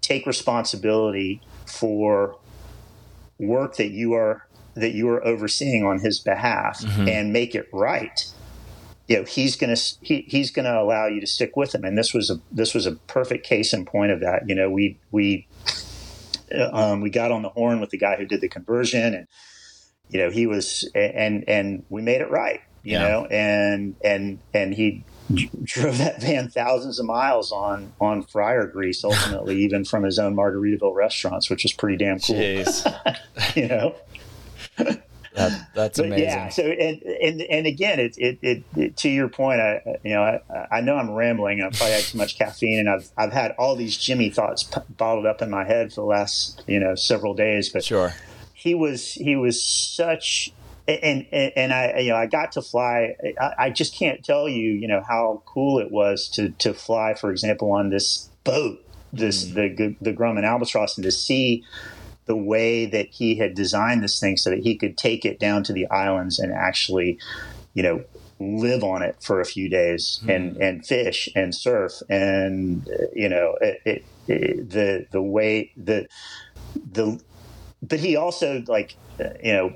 [0.00, 2.36] take responsibility for
[3.38, 7.08] work that you are that you are overseeing on his behalf mm-hmm.
[7.08, 8.26] and make it right
[9.08, 11.84] you know he's going to he, he's going to allow you to stick with him
[11.84, 14.70] and this was a this was a perfect case in point of that you know
[14.70, 15.46] we we
[16.54, 19.26] uh, um, we got on the horn with the guy who did the conversion and
[20.08, 23.08] you know he was and and we made it right you yeah.
[23.08, 25.04] know, and and and he
[25.62, 30.36] drove that van thousands of miles on on fryer grease ultimately even from his own
[30.36, 32.36] margaritaville restaurants which is pretty damn cool.
[33.54, 33.94] You know?
[35.34, 36.24] That, that's but amazing.
[36.26, 40.14] yeah so and and, and again it, it, it, it to your point i you
[40.14, 41.60] know I, I know i'm rambling.
[41.60, 44.80] I've probably had too much caffeine and i've i've had all these jimmy thoughts p-
[44.90, 48.14] bottled up in my head for the last you know several days but sure.
[48.52, 50.52] he was he was such
[50.86, 53.16] and, and, and I you know I got to fly.
[53.40, 57.14] I, I, just can't tell you you know how cool it was to to fly,
[57.14, 59.54] for example, on this boat, this mm.
[59.54, 61.64] the the Grumman Albatross, and to see
[62.26, 65.62] the way that he had designed this thing so that he could take it down
[65.62, 67.18] to the islands and actually,
[67.74, 68.02] you know,
[68.40, 70.34] live on it for a few days mm.
[70.34, 76.06] and and fish and surf and you know it, it, it, the the way the
[76.92, 77.20] the
[77.82, 78.96] but he also like
[79.42, 79.72] you know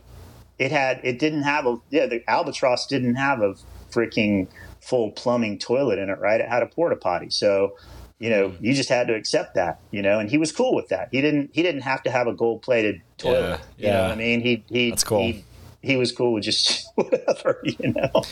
[0.59, 3.55] it had it didn't have a yeah the albatross didn't have a
[3.91, 4.49] freaking
[4.81, 7.77] full plumbing toilet in it right it had a porta potty so
[8.19, 8.57] you know mm.
[8.61, 11.21] you just had to accept that you know and he was cool with that he
[11.21, 13.93] didn't he didn't have to have a gold plated toilet yeah, you yeah.
[13.93, 15.45] know what i mean he he that's cool he,
[15.83, 18.23] he was cool with just whatever you know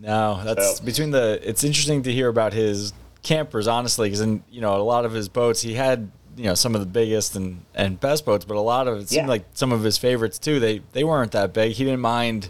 [0.00, 0.84] no that's so.
[0.84, 2.92] between the it's interesting to hear about his
[3.22, 6.54] campers honestly because in you know a lot of his boats he had you know
[6.54, 9.28] some of the biggest and, and best boats, but a lot of it seemed yeah.
[9.28, 10.60] like some of his favorites too.
[10.60, 11.72] They they weren't that big.
[11.72, 12.48] He didn't mind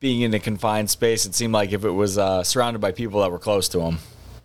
[0.00, 1.26] being in a confined space.
[1.26, 3.98] It seemed like if it was uh, surrounded by people that were close to him.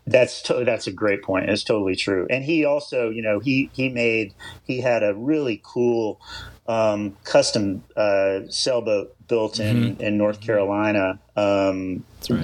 [0.07, 1.49] That's to, that's a great point.
[1.49, 2.25] It's totally true.
[2.29, 4.33] And he also, you know, he he made
[4.63, 6.19] he had a really cool
[6.67, 10.01] um, custom uh, sailboat built in, mm-hmm.
[10.01, 10.41] in North.
[10.41, 12.43] Carolina um, right.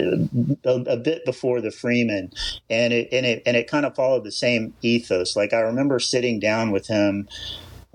[0.63, 2.31] a, a, bit before the Freeman,
[2.69, 5.35] and it and it and it kind of followed the same ethos.
[5.35, 7.27] Like I remember sitting down with him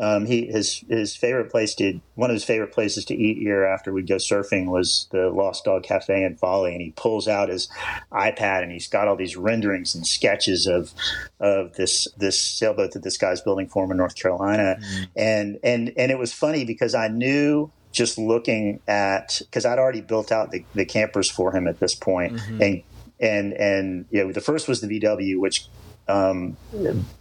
[0.02, 3.64] um, he his his favorite place to one of his favorite places to eat here
[3.64, 7.48] after we'd go surfing was the Lost Dog Cafe in Folly, and he pulls out
[7.48, 7.68] his
[8.10, 10.92] iPad and he's got all these renderings and sketches of
[11.40, 15.04] of this this sailboat that this guy's building for him in North Carolina, mm-hmm.
[15.14, 20.00] and and and it was funny because I knew just looking at because I'd already
[20.00, 22.62] built out the, the campers for him at this point, mm-hmm.
[22.62, 22.82] and
[23.20, 25.66] and and you know the first was the VW, which
[26.08, 26.56] um,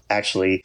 [0.10, 0.63] actually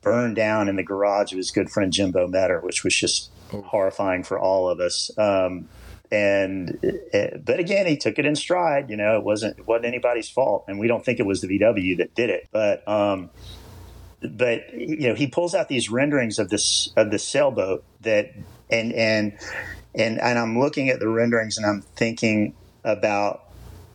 [0.00, 3.62] burned down in the garage of his good friend Jimbo Metter, which was just oh.
[3.62, 5.10] horrifying for all of us.
[5.18, 5.68] Um,
[6.10, 6.78] and
[7.12, 8.88] uh, but again, he took it in stride.
[8.88, 11.58] You know, it wasn't it wasn't anybody's fault, and we don't think it was the
[11.58, 12.48] VW that did it.
[12.50, 13.30] But um,
[14.22, 18.32] but you know, he pulls out these renderings of this of the sailboat that
[18.70, 19.38] and and
[19.94, 22.54] and and I'm looking at the renderings and I'm thinking
[22.84, 23.44] about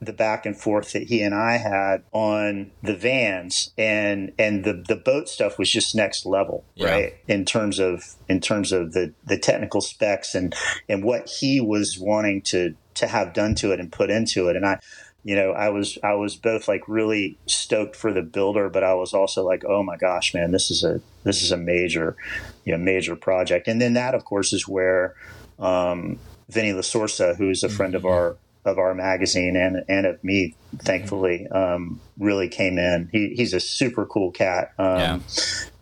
[0.06, 4.74] the back and forth that he and I had on the vans and and the
[4.74, 6.90] the boat stuff was just next level, yeah.
[6.90, 7.14] right?
[7.28, 10.56] In terms of in terms of the the technical specs and
[10.90, 14.56] and what he was wanting to to have done to it and put into it.
[14.56, 14.80] And I
[15.24, 18.94] you know, I was I was both like really stoked for the builder, but I
[18.94, 22.18] was also like, oh my gosh, man, this is a this is a major,
[22.66, 23.68] you know, major project.
[23.68, 25.16] And then that, of course, is where
[25.60, 28.06] um, Vinny Lasorsa, who is a friend mm-hmm.
[28.06, 33.10] of our of our magazine and and of me, thankfully, um, really came in.
[33.12, 34.74] He, he's a super cool cat.
[34.78, 35.20] Um, yeah.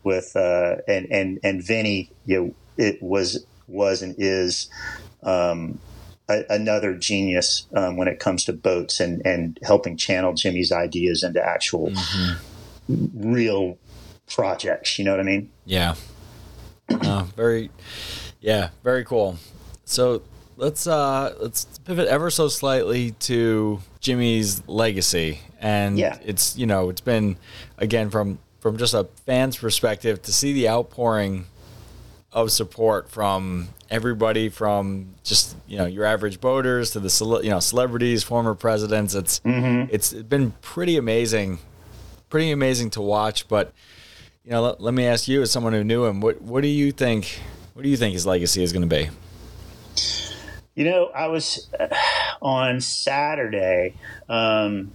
[0.04, 4.70] With uh, and and and Vinny, you know, it was was and is
[5.24, 5.80] um,
[6.32, 11.24] a, another genius um, when it comes to boats and and helping channel Jimmy's ideas
[11.24, 13.32] into actual mm-hmm.
[13.32, 13.78] real
[14.30, 14.98] projects.
[14.98, 15.50] You know what I mean?
[15.66, 15.96] Yeah.
[16.90, 17.70] Uh, very,
[18.42, 19.38] yeah, very cool.
[19.86, 20.22] So
[20.58, 26.18] let's uh let's pivot ever so slightly to Jimmy's legacy, and Yeah.
[26.24, 27.38] it's you know it's been
[27.78, 31.46] again from from just a fan's perspective to see the outpouring
[32.34, 37.50] of support from everybody from just you know your average voters to the cele- you
[37.50, 39.14] know celebrities, former presidents.
[39.14, 39.42] It's
[39.92, 41.60] it's been pretty amazing,
[42.30, 43.48] pretty amazing to watch.
[43.48, 43.74] But
[44.46, 46.68] you know, let, let me ask you, as someone who knew him, what what do
[46.68, 47.40] you think?
[47.74, 49.10] What do you think his legacy is going to be?
[50.76, 51.88] You know, I was uh,
[52.42, 53.96] on Saturday.
[54.30, 54.92] Um,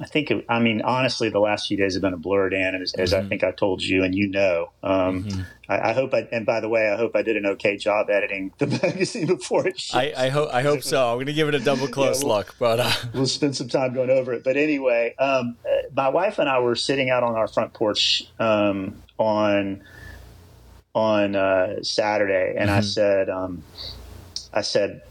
[0.00, 2.74] I think, it, I mean, honestly, the last few days have been a blur, Dan,
[2.74, 4.70] as, as I think I told you, and you know.
[4.82, 5.28] Um,
[5.68, 8.08] I, I hope I, and by the way, I hope I did an okay job
[8.08, 9.94] editing the magazine before it shipped.
[9.96, 11.10] I, I hope I hope so.
[11.10, 13.68] I'm going to give it a double close well- look, but uh, we'll spend some
[13.68, 14.42] time going over it.
[14.42, 18.22] But anyway, um, uh, my wife and I were sitting out on our front porch
[18.38, 19.82] um, on
[20.94, 23.62] on uh, Saturday, and I said, um,
[24.52, 25.02] I said,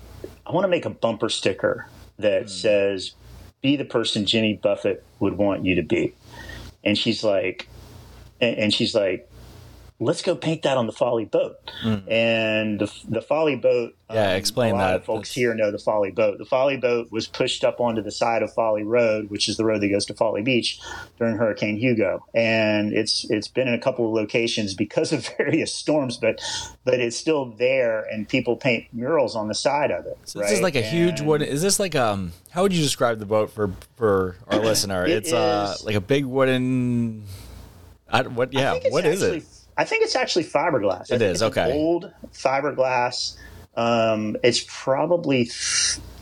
[0.45, 3.13] I want to make a bumper sticker that says,
[3.61, 6.13] "Be the person Jimmy Buffett would want you to be."
[6.83, 7.67] And she's like,
[8.41, 9.28] and, she's like.
[10.01, 13.95] Let's go paint that on the Folly boat, and the the Folly boat.
[14.09, 14.95] Yeah, explain a lot that.
[14.95, 16.37] Of folks That's- here know the Folly boat.
[16.37, 19.65] The Folly boat was pushed up onto the side of Folly Road, which is the
[19.65, 20.79] road that goes to Folly Beach
[21.17, 25.73] during Hurricane Hugo, and it's it's been in a couple of locations because of various
[25.75, 26.39] storms, but
[26.85, 30.17] but it's still there, and people paint murals on the side of it.
[30.23, 31.47] so this is like a huge And- wooden.
[31.49, 32.31] Is this like um?
[32.51, 35.05] How would you describe the boat for for our listener?
[35.05, 37.25] It it's uh like a big wooden.
[38.11, 38.53] I, what?
[38.53, 38.79] Yeah.
[38.89, 39.43] What is it?
[39.79, 41.09] I think it's actually fiberglass.
[41.09, 41.71] It is, it's okay.
[41.71, 43.37] old fiberglass.
[43.77, 45.49] Um, it's probably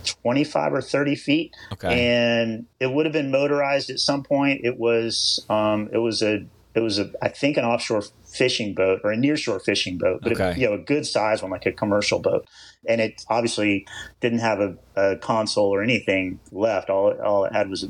[0.06, 1.56] 25 or 30 feet.
[1.74, 2.08] Okay.
[2.08, 4.62] And it would have been motorized at some point.
[4.64, 9.02] It was, um, it was a, it was a, I think an offshore fishing boat
[9.04, 10.52] or a nearshore fishing boat, but Okay.
[10.52, 12.48] it, you know, a good size one, like a commercial boat.
[12.88, 13.88] And it obviously
[14.22, 16.92] didn't have a, a console or anything left.
[16.92, 17.86] All, it- all it had was,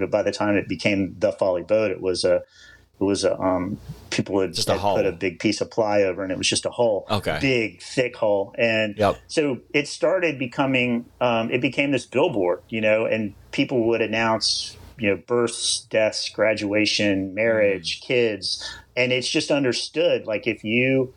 [0.00, 2.42] a, by the time it became the Folly boat, it was a,
[3.00, 3.78] it was a, um,
[4.10, 6.48] people had, Just a had put a big piece of ply over and it was
[6.48, 7.06] just a hull.
[7.10, 7.38] Okay.
[7.40, 9.18] Big, thick hole And Yep.
[9.28, 14.76] so it started becoming, um, it became this billboard, you know, and people would announce,
[14.98, 18.64] you know, births, deaths, graduation, marriage, kids.
[18.96, 20.26] And it's just understood.
[20.26, 21.14] Like if you,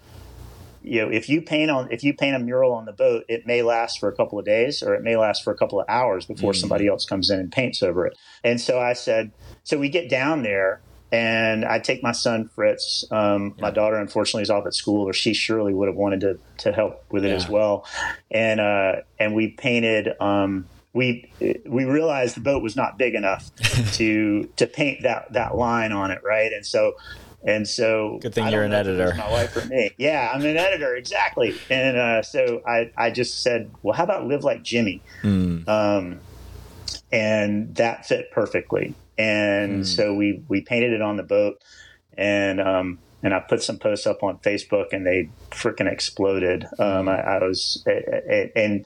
[0.83, 3.45] you know, if you paint on, if you paint a mural on the boat, it
[3.45, 5.85] may last for a couple of days or it may last for a couple of
[5.87, 8.17] hours before somebody else comes in and paints over it.
[8.43, 9.31] And so I said,
[9.63, 13.05] so we get down there and I take my son Fritz.
[13.11, 16.39] Um, My daughter, unfortunately, is off at school, or she surely would have wanted to
[16.59, 17.35] to help with it Yeah.
[17.35, 17.85] as well.
[18.29, 20.13] And uh, and we painted.
[20.19, 21.31] Um, we
[21.65, 23.49] we realized the boat was not big enough
[23.93, 26.51] to to paint that that line on it, right?
[26.53, 26.93] And so.
[27.43, 29.17] And so, Good thing you're an know if it was editor.
[29.17, 29.89] My wife or me?
[29.97, 31.55] Yeah, I'm an editor, exactly.
[31.71, 35.01] And uh, so I, I just said, well, how about live like Jimmy?
[35.23, 35.67] Hmm.
[35.67, 36.19] um,
[37.11, 38.93] and that fit perfectly.
[39.21, 39.83] And Hmm.
[39.83, 41.55] so we we painted it on the boat,
[42.17, 46.65] and um, and I put some posts up on Facebook, and they freaking exploded.
[46.79, 47.85] Um, I, I was
[48.55, 48.85] and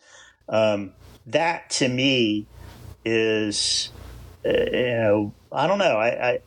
[0.49, 0.93] um,
[1.27, 2.47] that to me
[3.05, 3.91] is
[4.45, 6.39] uh, you know I don't know I, I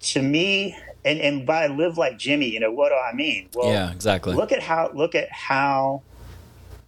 [0.00, 3.48] to me and and by live like Jimmy, you know what do I mean?
[3.54, 3.92] Well, yeah.
[3.92, 4.34] Exactly.
[4.36, 6.02] look at how look at how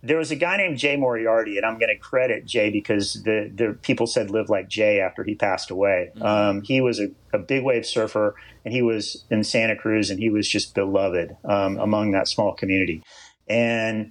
[0.03, 3.51] there was a guy named Jay Moriarty, and I'm going to credit Jay because the
[3.55, 6.11] the people said live like Jay after he passed away.
[6.21, 8.35] Um, he was a, a big wave surfer,
[8.65, 12.53] and he was in Santa Cruz, and he was just beloved um, among that small
[12.53, 13.03] community.
[13.49, 14.11] And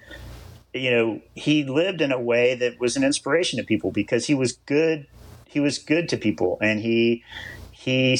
[0.74, 4.34] you know, he lived in a way that was an inspiration to people because he
[4.34, 5.08] was good.
[5.46, 7.24] He was good to people, and he
[7.72, 8.16] he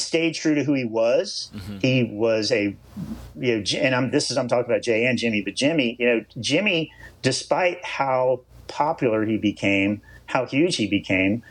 [0.00, 1.50] stayed true to who he was.
[1.80, 2.76] He was a
[3.38, 6.06] you know, and I'm this is I'm talking about Jay and Jimmy, but Jimmy, you
[6.06, 11.42] know, Jimmy, despite how popular he became, how huge he became,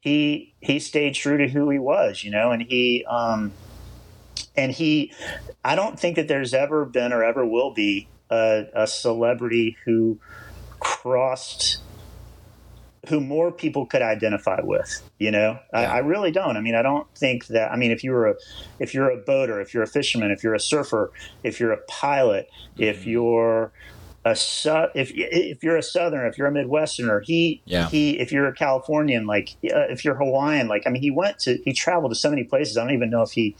[0.00, 3.52] he he stayed true to who he was, you know, and he um
[4.56, 5.12] and he
[5.64, 10.18] I don't think that there's ever been or ever will be a, a celebrity who
[10.80, 11.78] crossed
[13.08, 15.02] who more people could identify with.
[15.18, 15.92] You know, I, Yeah.
[15.92, 16.56] I really don't.
[16.56, 17.72] I mean, I don't think that.
[17.72, 18.34] I mean, if you're a
[18.78, 21.82] if you're a boater, if you're a fisherman, if you're a surfer, if you're a
[21.88, 23.10] pilot, if mm-hmm.
[23.10, 23.72] you're
[24.24, 27.88] a su- if if you're a southerner, if you're a midwesterner, he Yeah.
[27.88, 31.38] he if you're a Californian, like uh, if you're Hawaiian, like I mean, he went
[31.40, 32.76] to he traveled to so many places.
[32.76, 33.56] I don't even know if he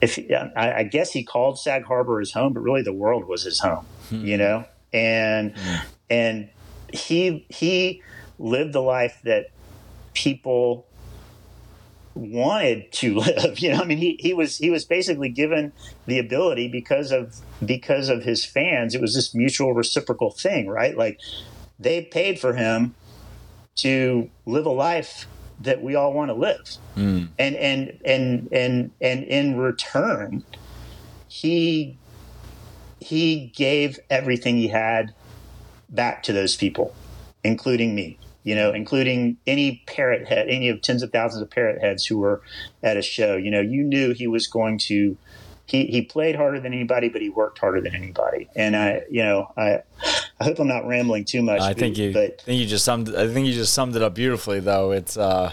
[0.00, 0.18] if
[0.56, 3.58] I, I guess he called Sag Harbor his home, but really the world was his
[3.58, 3.84] home.
[4.08, 4.24] Hmm.
[4.24, 5.76] You know, and hmm.
[6.08, 6.48] and
[6.92, 8.02] he he
[8.38, 9.50] lived the life that
[10.14, 10.86] people
[12.18, 13.58] wanted to live.
[13.58, 15.72] You know, I mean, he, he was he was basically given
[16.06, 18.94] the ability because of because of his fans.
[18.94, 20.96] It was this mutual reciprocal thing, right?
[20.96, 21.20] Like
[21.78, 22.94] they paid for him
[23.76, 25.26] to live a life
[25.60, 27.28] that we all want to live, mm.
[27.38, 30.44] and and and and and in return,
[31.28, 31.98] he
[33.00, 35.14] he gave everything he had
[35.88, 36.94] back to those people,
[37.44, 38.18] including me
[38.48, 42.16] you know, including any parrot head, any of tens of thousands of parrot heads who
[42.16, 42.40] were
[42.82, 43.36] at a show.
[43.36, 45.18] You know, you knew he was going to.
[45.66, 48.48] He, he played harder than anybody, but he worked harder than anybody.
[48.56, 49.82] And I, you know, I,
[50.40, 51.60] I hope I'm not rambling too much.
[51.60, 53.14] I think you, but I think you just summed.
[53.14, 54.92] I think you just summed it up beautifully, though.
[54.92, 55.52] It's uh,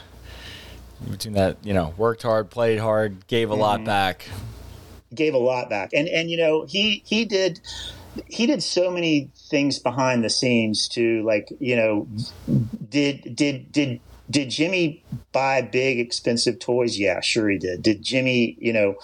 [1.12, 3.62] between that, you know, worked hard, played hard, gave a mm-hmm.
[3.62, 4.30] lot back.
[5.14, 7.60] Gave a lot back, and and you know, he he did
[8.28, 12.08] he did so many things behind the scenes to Like you know,
[12.90, 14.00] did did did
[14.30, 16.98] did Jimmy buy big expensive toys?
[16.98, 17.82] Yeah, sure he did.
[17.82, 18.96] Did Jimmy you know?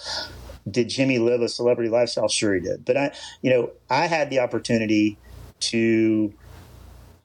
[0.70, 2.28] Did Jimmy live a celebrity lifestyle?
[2.28, 2.84] Sure he did.
[2.84, 5.18] But I you know I had the opportunity
[5.60, 6.32] to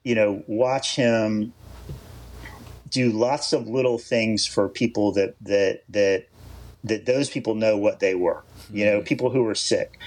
[0.04, 1.52] you know watch him
[2.90, 6.26] do lots of little things for people that that that
[6.84, 8.42] that those people know what they were.
[8.72, 9.06] You know, mm-hmm.
[9.06, 9.98] people who were sick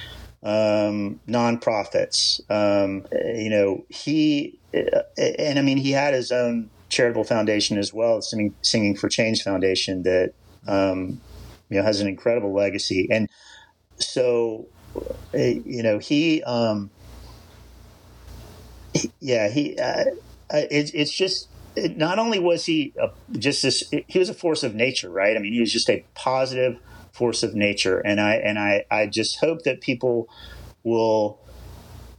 [0.44, 2.42] um, nonprofits.
[2.50, 8.22] Um, you know, he and I mean he had his own charitable foundation as well,
[8.22, 10.34] Singing, Singing for Change Foundation, that
[10.68, 11.22] um,
[11.70, 13.08] you know has an incredible legacy.
[13.12, 13.30] And
[13.98, 14.68] so,
[15.34, 16.90] you know, he, um,
[19.20, 19.78] yeah, he.
[19.78, 20.06] Uh,
[20.54, 24.76] it, it's just not only was he a, just this, he was a force of
[24.76, 25.38] nature, right?
[25.38, 26.78] I mean, he was just a positive
[27.12, 28.00] force of nature.
[28.00, 30.30] And I and I, I just hope that people
[30.84, 31.40] will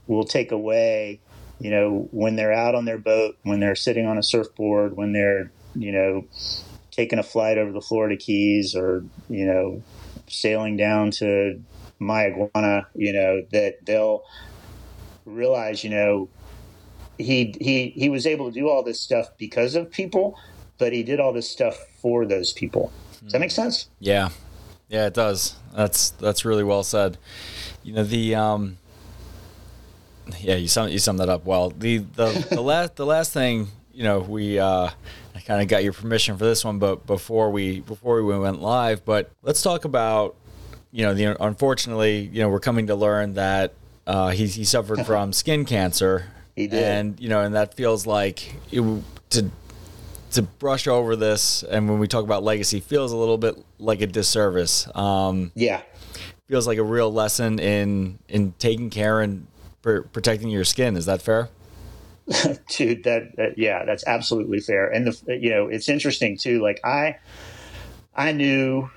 [0.07, 1.19] will take away,
[1.59, 5.13] you know, when they're out on their boat, when they're sitting on a surfboard, when
[5.13, 6.25] they're, you know,
[6.91, 9.81] taking a flight over the Florida Keys or, you know,
[10.27, 11.61] sailing down to
[11.99, 14.23] Mayaguana, you know, that they'll
[15.25, 16.29] realize, you know,
[17.17, 20.37] he he he was able to do all this stuff because of people,
[20.77, 22.91] but he did all this stuff for those people.
[23.23, 23.55] Does that make hmm.
[23.55, 23.89] sense?
[23.99, 24.29] Yeah,
[24.93, 25.55] yeah, it does.
[25.75, 27.17] That's that's really well said.
[27.83, 28.77] You know the um,
[30.39, 31.71] yeah, you sum you summed that up well.
[31.71, 34.91] The the the last the last thing you know we uh,
[35.35, 38.61] I kind of got your permission for this one, but before we before we went
[38.61, 40.35] live, but let's talk about
[40.91, 43.73] you know the unfortunately you know we're coming to learn that
[44.05, 46.27] uh, he he suffered from skin cancer.
[46.55, 49.49] He did, and you know, and that feels like it, to
[50.33, 54.01] to brush over this, and when we talk about legacy, feels a little bit like
[54.01, 54.87] a disservice.
[54.95, 55.81] Um, yeah,
[56.47, 59.47] feels like a real lesson in in taking care and
[59.81, 60.95] pr- protecting your skin.
[60.95, 61.49] Is that fair?
[62.69, 64.87] Dude, that, that yeah, that's absolutely fair.
[64.87, 66.61] And the you know, it's interesting too.
[66.61, 67.17] Like I,
[68.15, 68.89] I knew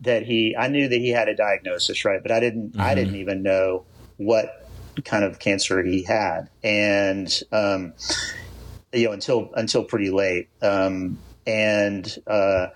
[0.00, 2.20] that he, I knew that he had a diagnosis, right?
[2.22, 2.80] But I didn't, mm-hmm.
[2.80, 3.84] I didn't even know
[4.16, 4.68] what
[5.04, 7.94] kind of cancer he had, and um,
[8.94, 10.48] you know until until pretty late.
[10.62, 12.68] Um, and uh,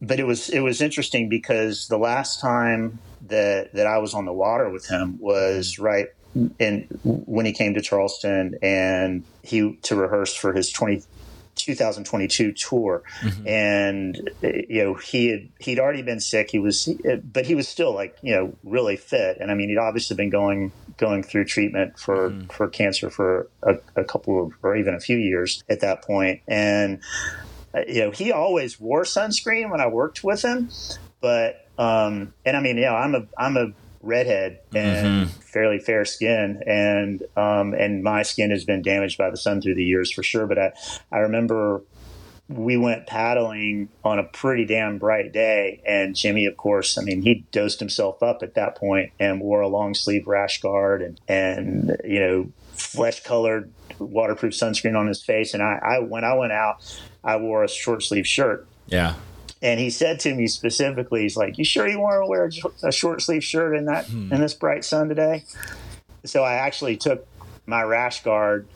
[0.00, 2.98] but it was it was interesting because the last time
[3.28, 6.08] that that I was on the water with him was right
[6.58, 11.02] in when he came to Charleston and he to rehearse for his 20
[11.54, 13.02] 2022 tour.
[13.20, 13.48] Mm-hmm.
[13.48, 16.50] and you know he had he'd already been sick.
[16.50, 16.88] He was
[17.24, 19.38] but he was still like you know really fit.
[19.40, 22.46] And i mean he'd obviously been going going through treatment for mm-hmm.
[22.48, 26.40] for cancer for a, a, couple of or even a few years at that point.
[26.46, 27.00] And
[27.74, 30.70] uh, you know he always wore sunscreen when i worked with him.
[31.20, 33.72] But um and i mean you know i'm a i'm a
[34.04, 35.40] redhead and mm-hmm.
[35.40, 39.74] fairly fair skin, and um, and my skin has been damaged by the sun through
[39.74, 40.46] the years for sure.
[40.46, 40.72] But I
[41.12, 41.82] I remember
[42.48, 47.22] we went paddling on a pretty damn bright day, and Jimmy, of course, I mean,
[47.22, 51.20] he dosed himself up at that point and wore a long sleeve rash guard and
[51.28, 55.54] and you know flesh colored waterproof sunscreen on his face.
[55.54, 56.82] And I, I when I went out,
[57.22, 58.66] I wore a short sleeve shirt.
[58.86, 59.14] Yeah.
[59.64, 62.50] And he said to me specifically, he's like, "You sure you want to wear
[62.82, 64.30] a short sleeve shirt in that hmm.
[64.30, 65.44] in this bright sun today?"
[66.24, 67.26] So I actually took
[67.64, 68.68] my rash guard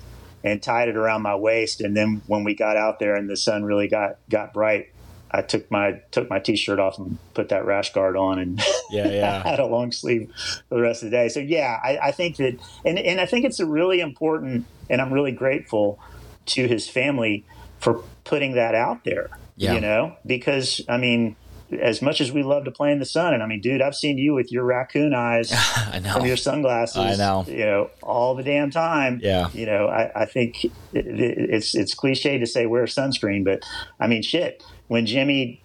[0.43, 3.37] and tied it around my waist, and then when we got out there and the
[3.37, 4.89] sun really got got bright,
[5.31, 8.59] I took my took my t-shirt off and put that rash guard on, and
[8.91, 10.33] yeah, yeah, had a long sleeve
[10.71, 11.29] for the rest of the day.
[11.29, 15.03] So yeah, I, I think that, and and I think it's a really important, and
[15.03, 15.99] I'm really grateful
[16.47, 17.45] to his family
[17.79, 19.29] for putting that out there.
[19.59, 19.75] Yeah.
[19.75, 21.37] You know, because I mean,
[21.79, 23.95] as much as we love to play in the sun, and I mean, dude, I've
[23.95, 26.15] seen you with your raccoon eyes I know.
[26.15, 26.97] from your sunglasses.
[26.97, 27.45] I know.
[27.47, 29.21] You know, all the damn time.
[29.23, 29.51] Yeah.
[29.53, 33.65] You know, I, I think it, it's it's cliche to say wear sunscreen, but
[34.01, 34.63] I mean, shit.
[34.87, 35.61] When Jimmy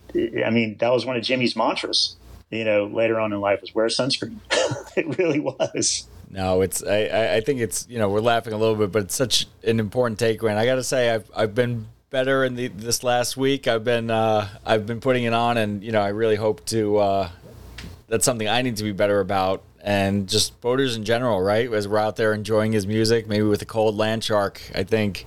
[0.46, 2.16] I mean, that was one of Jimmy's mantras.
[2.50, 4.38] You know, later on in life was wear sunscreen.
[4.96, 6.08] it really was.
[6.30, 9.16] No, it's I, I think it's you know we're laughing a little bit, but it's
[9.16, 10.52] such an important takeaway.
[10.52, 13.68] And I got to say, I've I've been better in the this last week.
[13.68, 16.98] I've been uh, I've been putting it on, and you know I really hope to.
[16.98, 17.30] Uh,
[18.08, 21.74] that's something I need to be better about, and just boaters in general, right?
[21.74, 25.26] As we're out there enjoying his music, maybe with a cold land shark, I think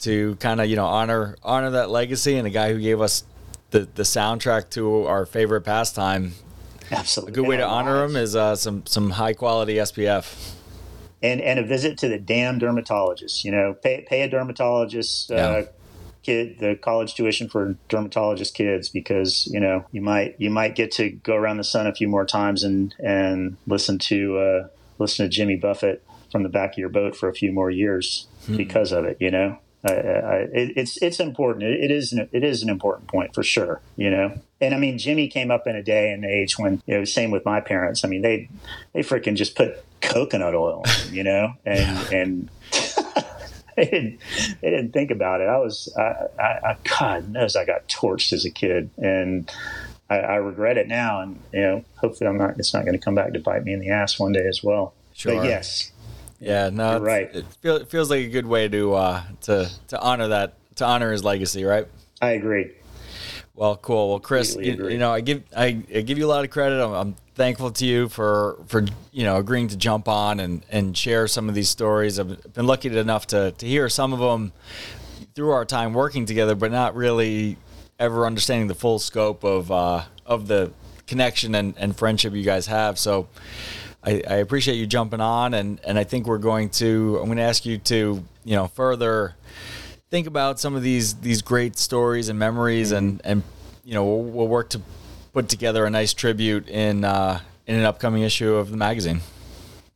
[0.00, 3.24] to kind of you know honor honor that legacy and the guy who gave us
[3.70, 6.32] the the soundtrack to our favorite pastime.
[6.90, 10.56] Absolutely, a good way to honor him is uh, some some high quality SPF.
[11.22, 13.44] And and a visit to the damn dermatologist.
[13.44, 15.30] You know, pay pay a dermatologist.
[15.30, 15.64] Uh, yeah.
[16.22, 20.92] Kid the college tuition for dermatologist kids because you know you might you might get
[20.92, 24.68] to go around the sun a few more times and and listen to uh,
[24.98, 28.26] listen to Jimmy Buffett from the back of your boat for a few more years
[28.46, 28.56] hmm.
[28.56, 29.16] because of it.
[29.20, 31.64] You know, I, I, it, it's it's important.
[31.64, 33.80] It, it is an, it is an important point for sure.
[33.96, 36.98] You know, and I mean Jimmy came up in a day and age when you
[36.98, 38.04] know same with my parents.
[38.04, 38.48] I mean they
[38.92, 42.50] they freaking just put coconut oil, you know, and and.
[43.84, 44.18] they didn't,
[44.60, 45.48] they didn't think about it.
[45.48, 49.50] I was, I, I, God knows I got torched as a kid and
[50.08, 51.20] I, I regret it now.
[51.20, 53.72] And, you know, hopefully I'm not, it's not going to come back to bite me
[53.72, 54.92] in the ass one day as well.
[55.14, 55.36] Sure.
[55.36, 55.92] But yes,
[56.40, 57.34] yeah, no, right.
[57.34, 60.86] It, feel, it feels like a good way to uh, to to honor that to
[60.86, 61.86] honor his legacy, right?
[62.22, 62.72] I agree.
[63.60, 64.08] Well, cool.
[64.08, 66.82] Well, Chris, you, you, know, I give I, I, give you a lot of credit.
[66.82, 70.96] I'm, I'm, thankful to you for for you know agreeing to jump on and and
[70.96, 72.18] share some of these stories.
[72.18, 74.54] I've been lucky enough to to hear some of them
[75.34, 77.58] through our time working together, but not really
[77.98, 80.72] ever understanding the full scope of uh, of the
[81.06, 82.98] connection and, and friendship you guys have.
[82.98, 83.28] So
[84.02, 87.18] I, I appreciate you jumping on, and, and I think we're going to.
[87.20, 89.34] I'm going to ask you to you know further
[90.10, 93.42] think about some of these these great stories and memories, and and
[93.84, 94.80] you know we'll, we'll work to
[95.32, 99.20] put together a nice tribute in uh, in an upcoming issue of the magazine.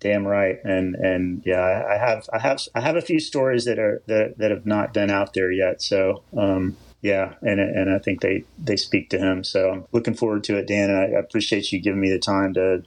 [0.01, 3.79] Damn right, and and yeah, I have I have I have a few stories that
[3.79, 5.83] are that, that have not been out there yet.
[5.83, 9.45] So um, yeah, and and I think they they speak to him.
[9.45, 10.91] So I'm looking forward to it, Dan.
[10.91, 12.85] And I appreciate you giving me the time to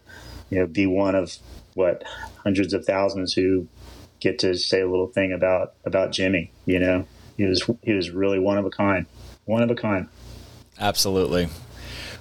[0.49, 1.37] you know, be one of
[1.73, 2.03] what
[2.43, 3.67] hundreds of thousands who
[4.19, 6.51] get to say a little thing about about Jimmy.
[6.65, 7.05] You know,
[7.37, 9.05] he was he was really one of a kind,
[9.45, 10.07] one of a kind.
[10.79, 11.49] Absolutely.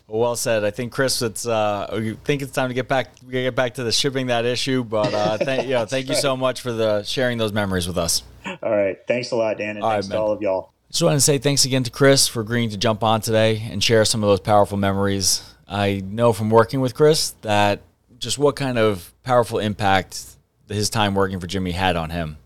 [0.08, 0.64] Well, said.
[0.64, 3.84] I think Chris, it's uh, I think it's time to get back get back to
[3.84, 4.84] the shipping that issue.
[4.84, 7.98] But uh, thank you, know, thank you so much for the sharing those memories with
[7.98, 8.22] us.
[8.62, 10.72] All right, thanks a lot, Dan, and all thanks right, to all of y'all.
[10.90, 13.82] Just want to say thanks again to Chris for agreeing to jump on today and
[13.82, 15.42] share some of those powerful memories.
[15.66, 17.80] I know from working with Chris that
[18.18, 20.24] just what kind of powerful impact
[20.68, 22.36] his time working for Jimmy had on him.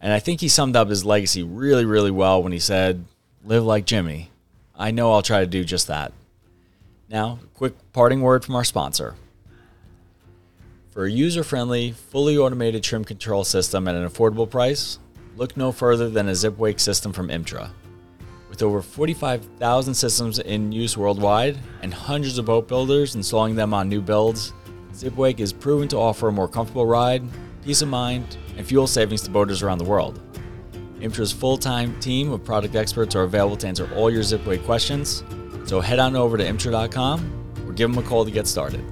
[0.00, 3.04] And I think he summed up his legacy really, really well when he said,
[3.44, 4.30] Live like Jimmy.
[4.74, 6.12] I know I'll try to do just that.
[7.08, 9.14] Now, quick parting word from our sponsor.
[10.90, 14.98] For a user friendly, fully automated trim control system at an affordable price,
[15.36, 17.70] look no further than a Zipwake system from Imtra.
[18.48, 23.88] With over 45,000 systems in use worldwide and hundreds of boat builders installing them on
[23.88, 24.52] new builds,
[24.92, 27.22] Zipwake is proven to offer a more comfortable ride,
[27.66, 30.20] peace of mind, and fuel savings to boaters around the world.
[31.00, 35.24] Imtra's full time team of product experts are available to answer all your Zipwake questions,
[35.64, 38.84] so head on over to imtra.com or give them a call to get started.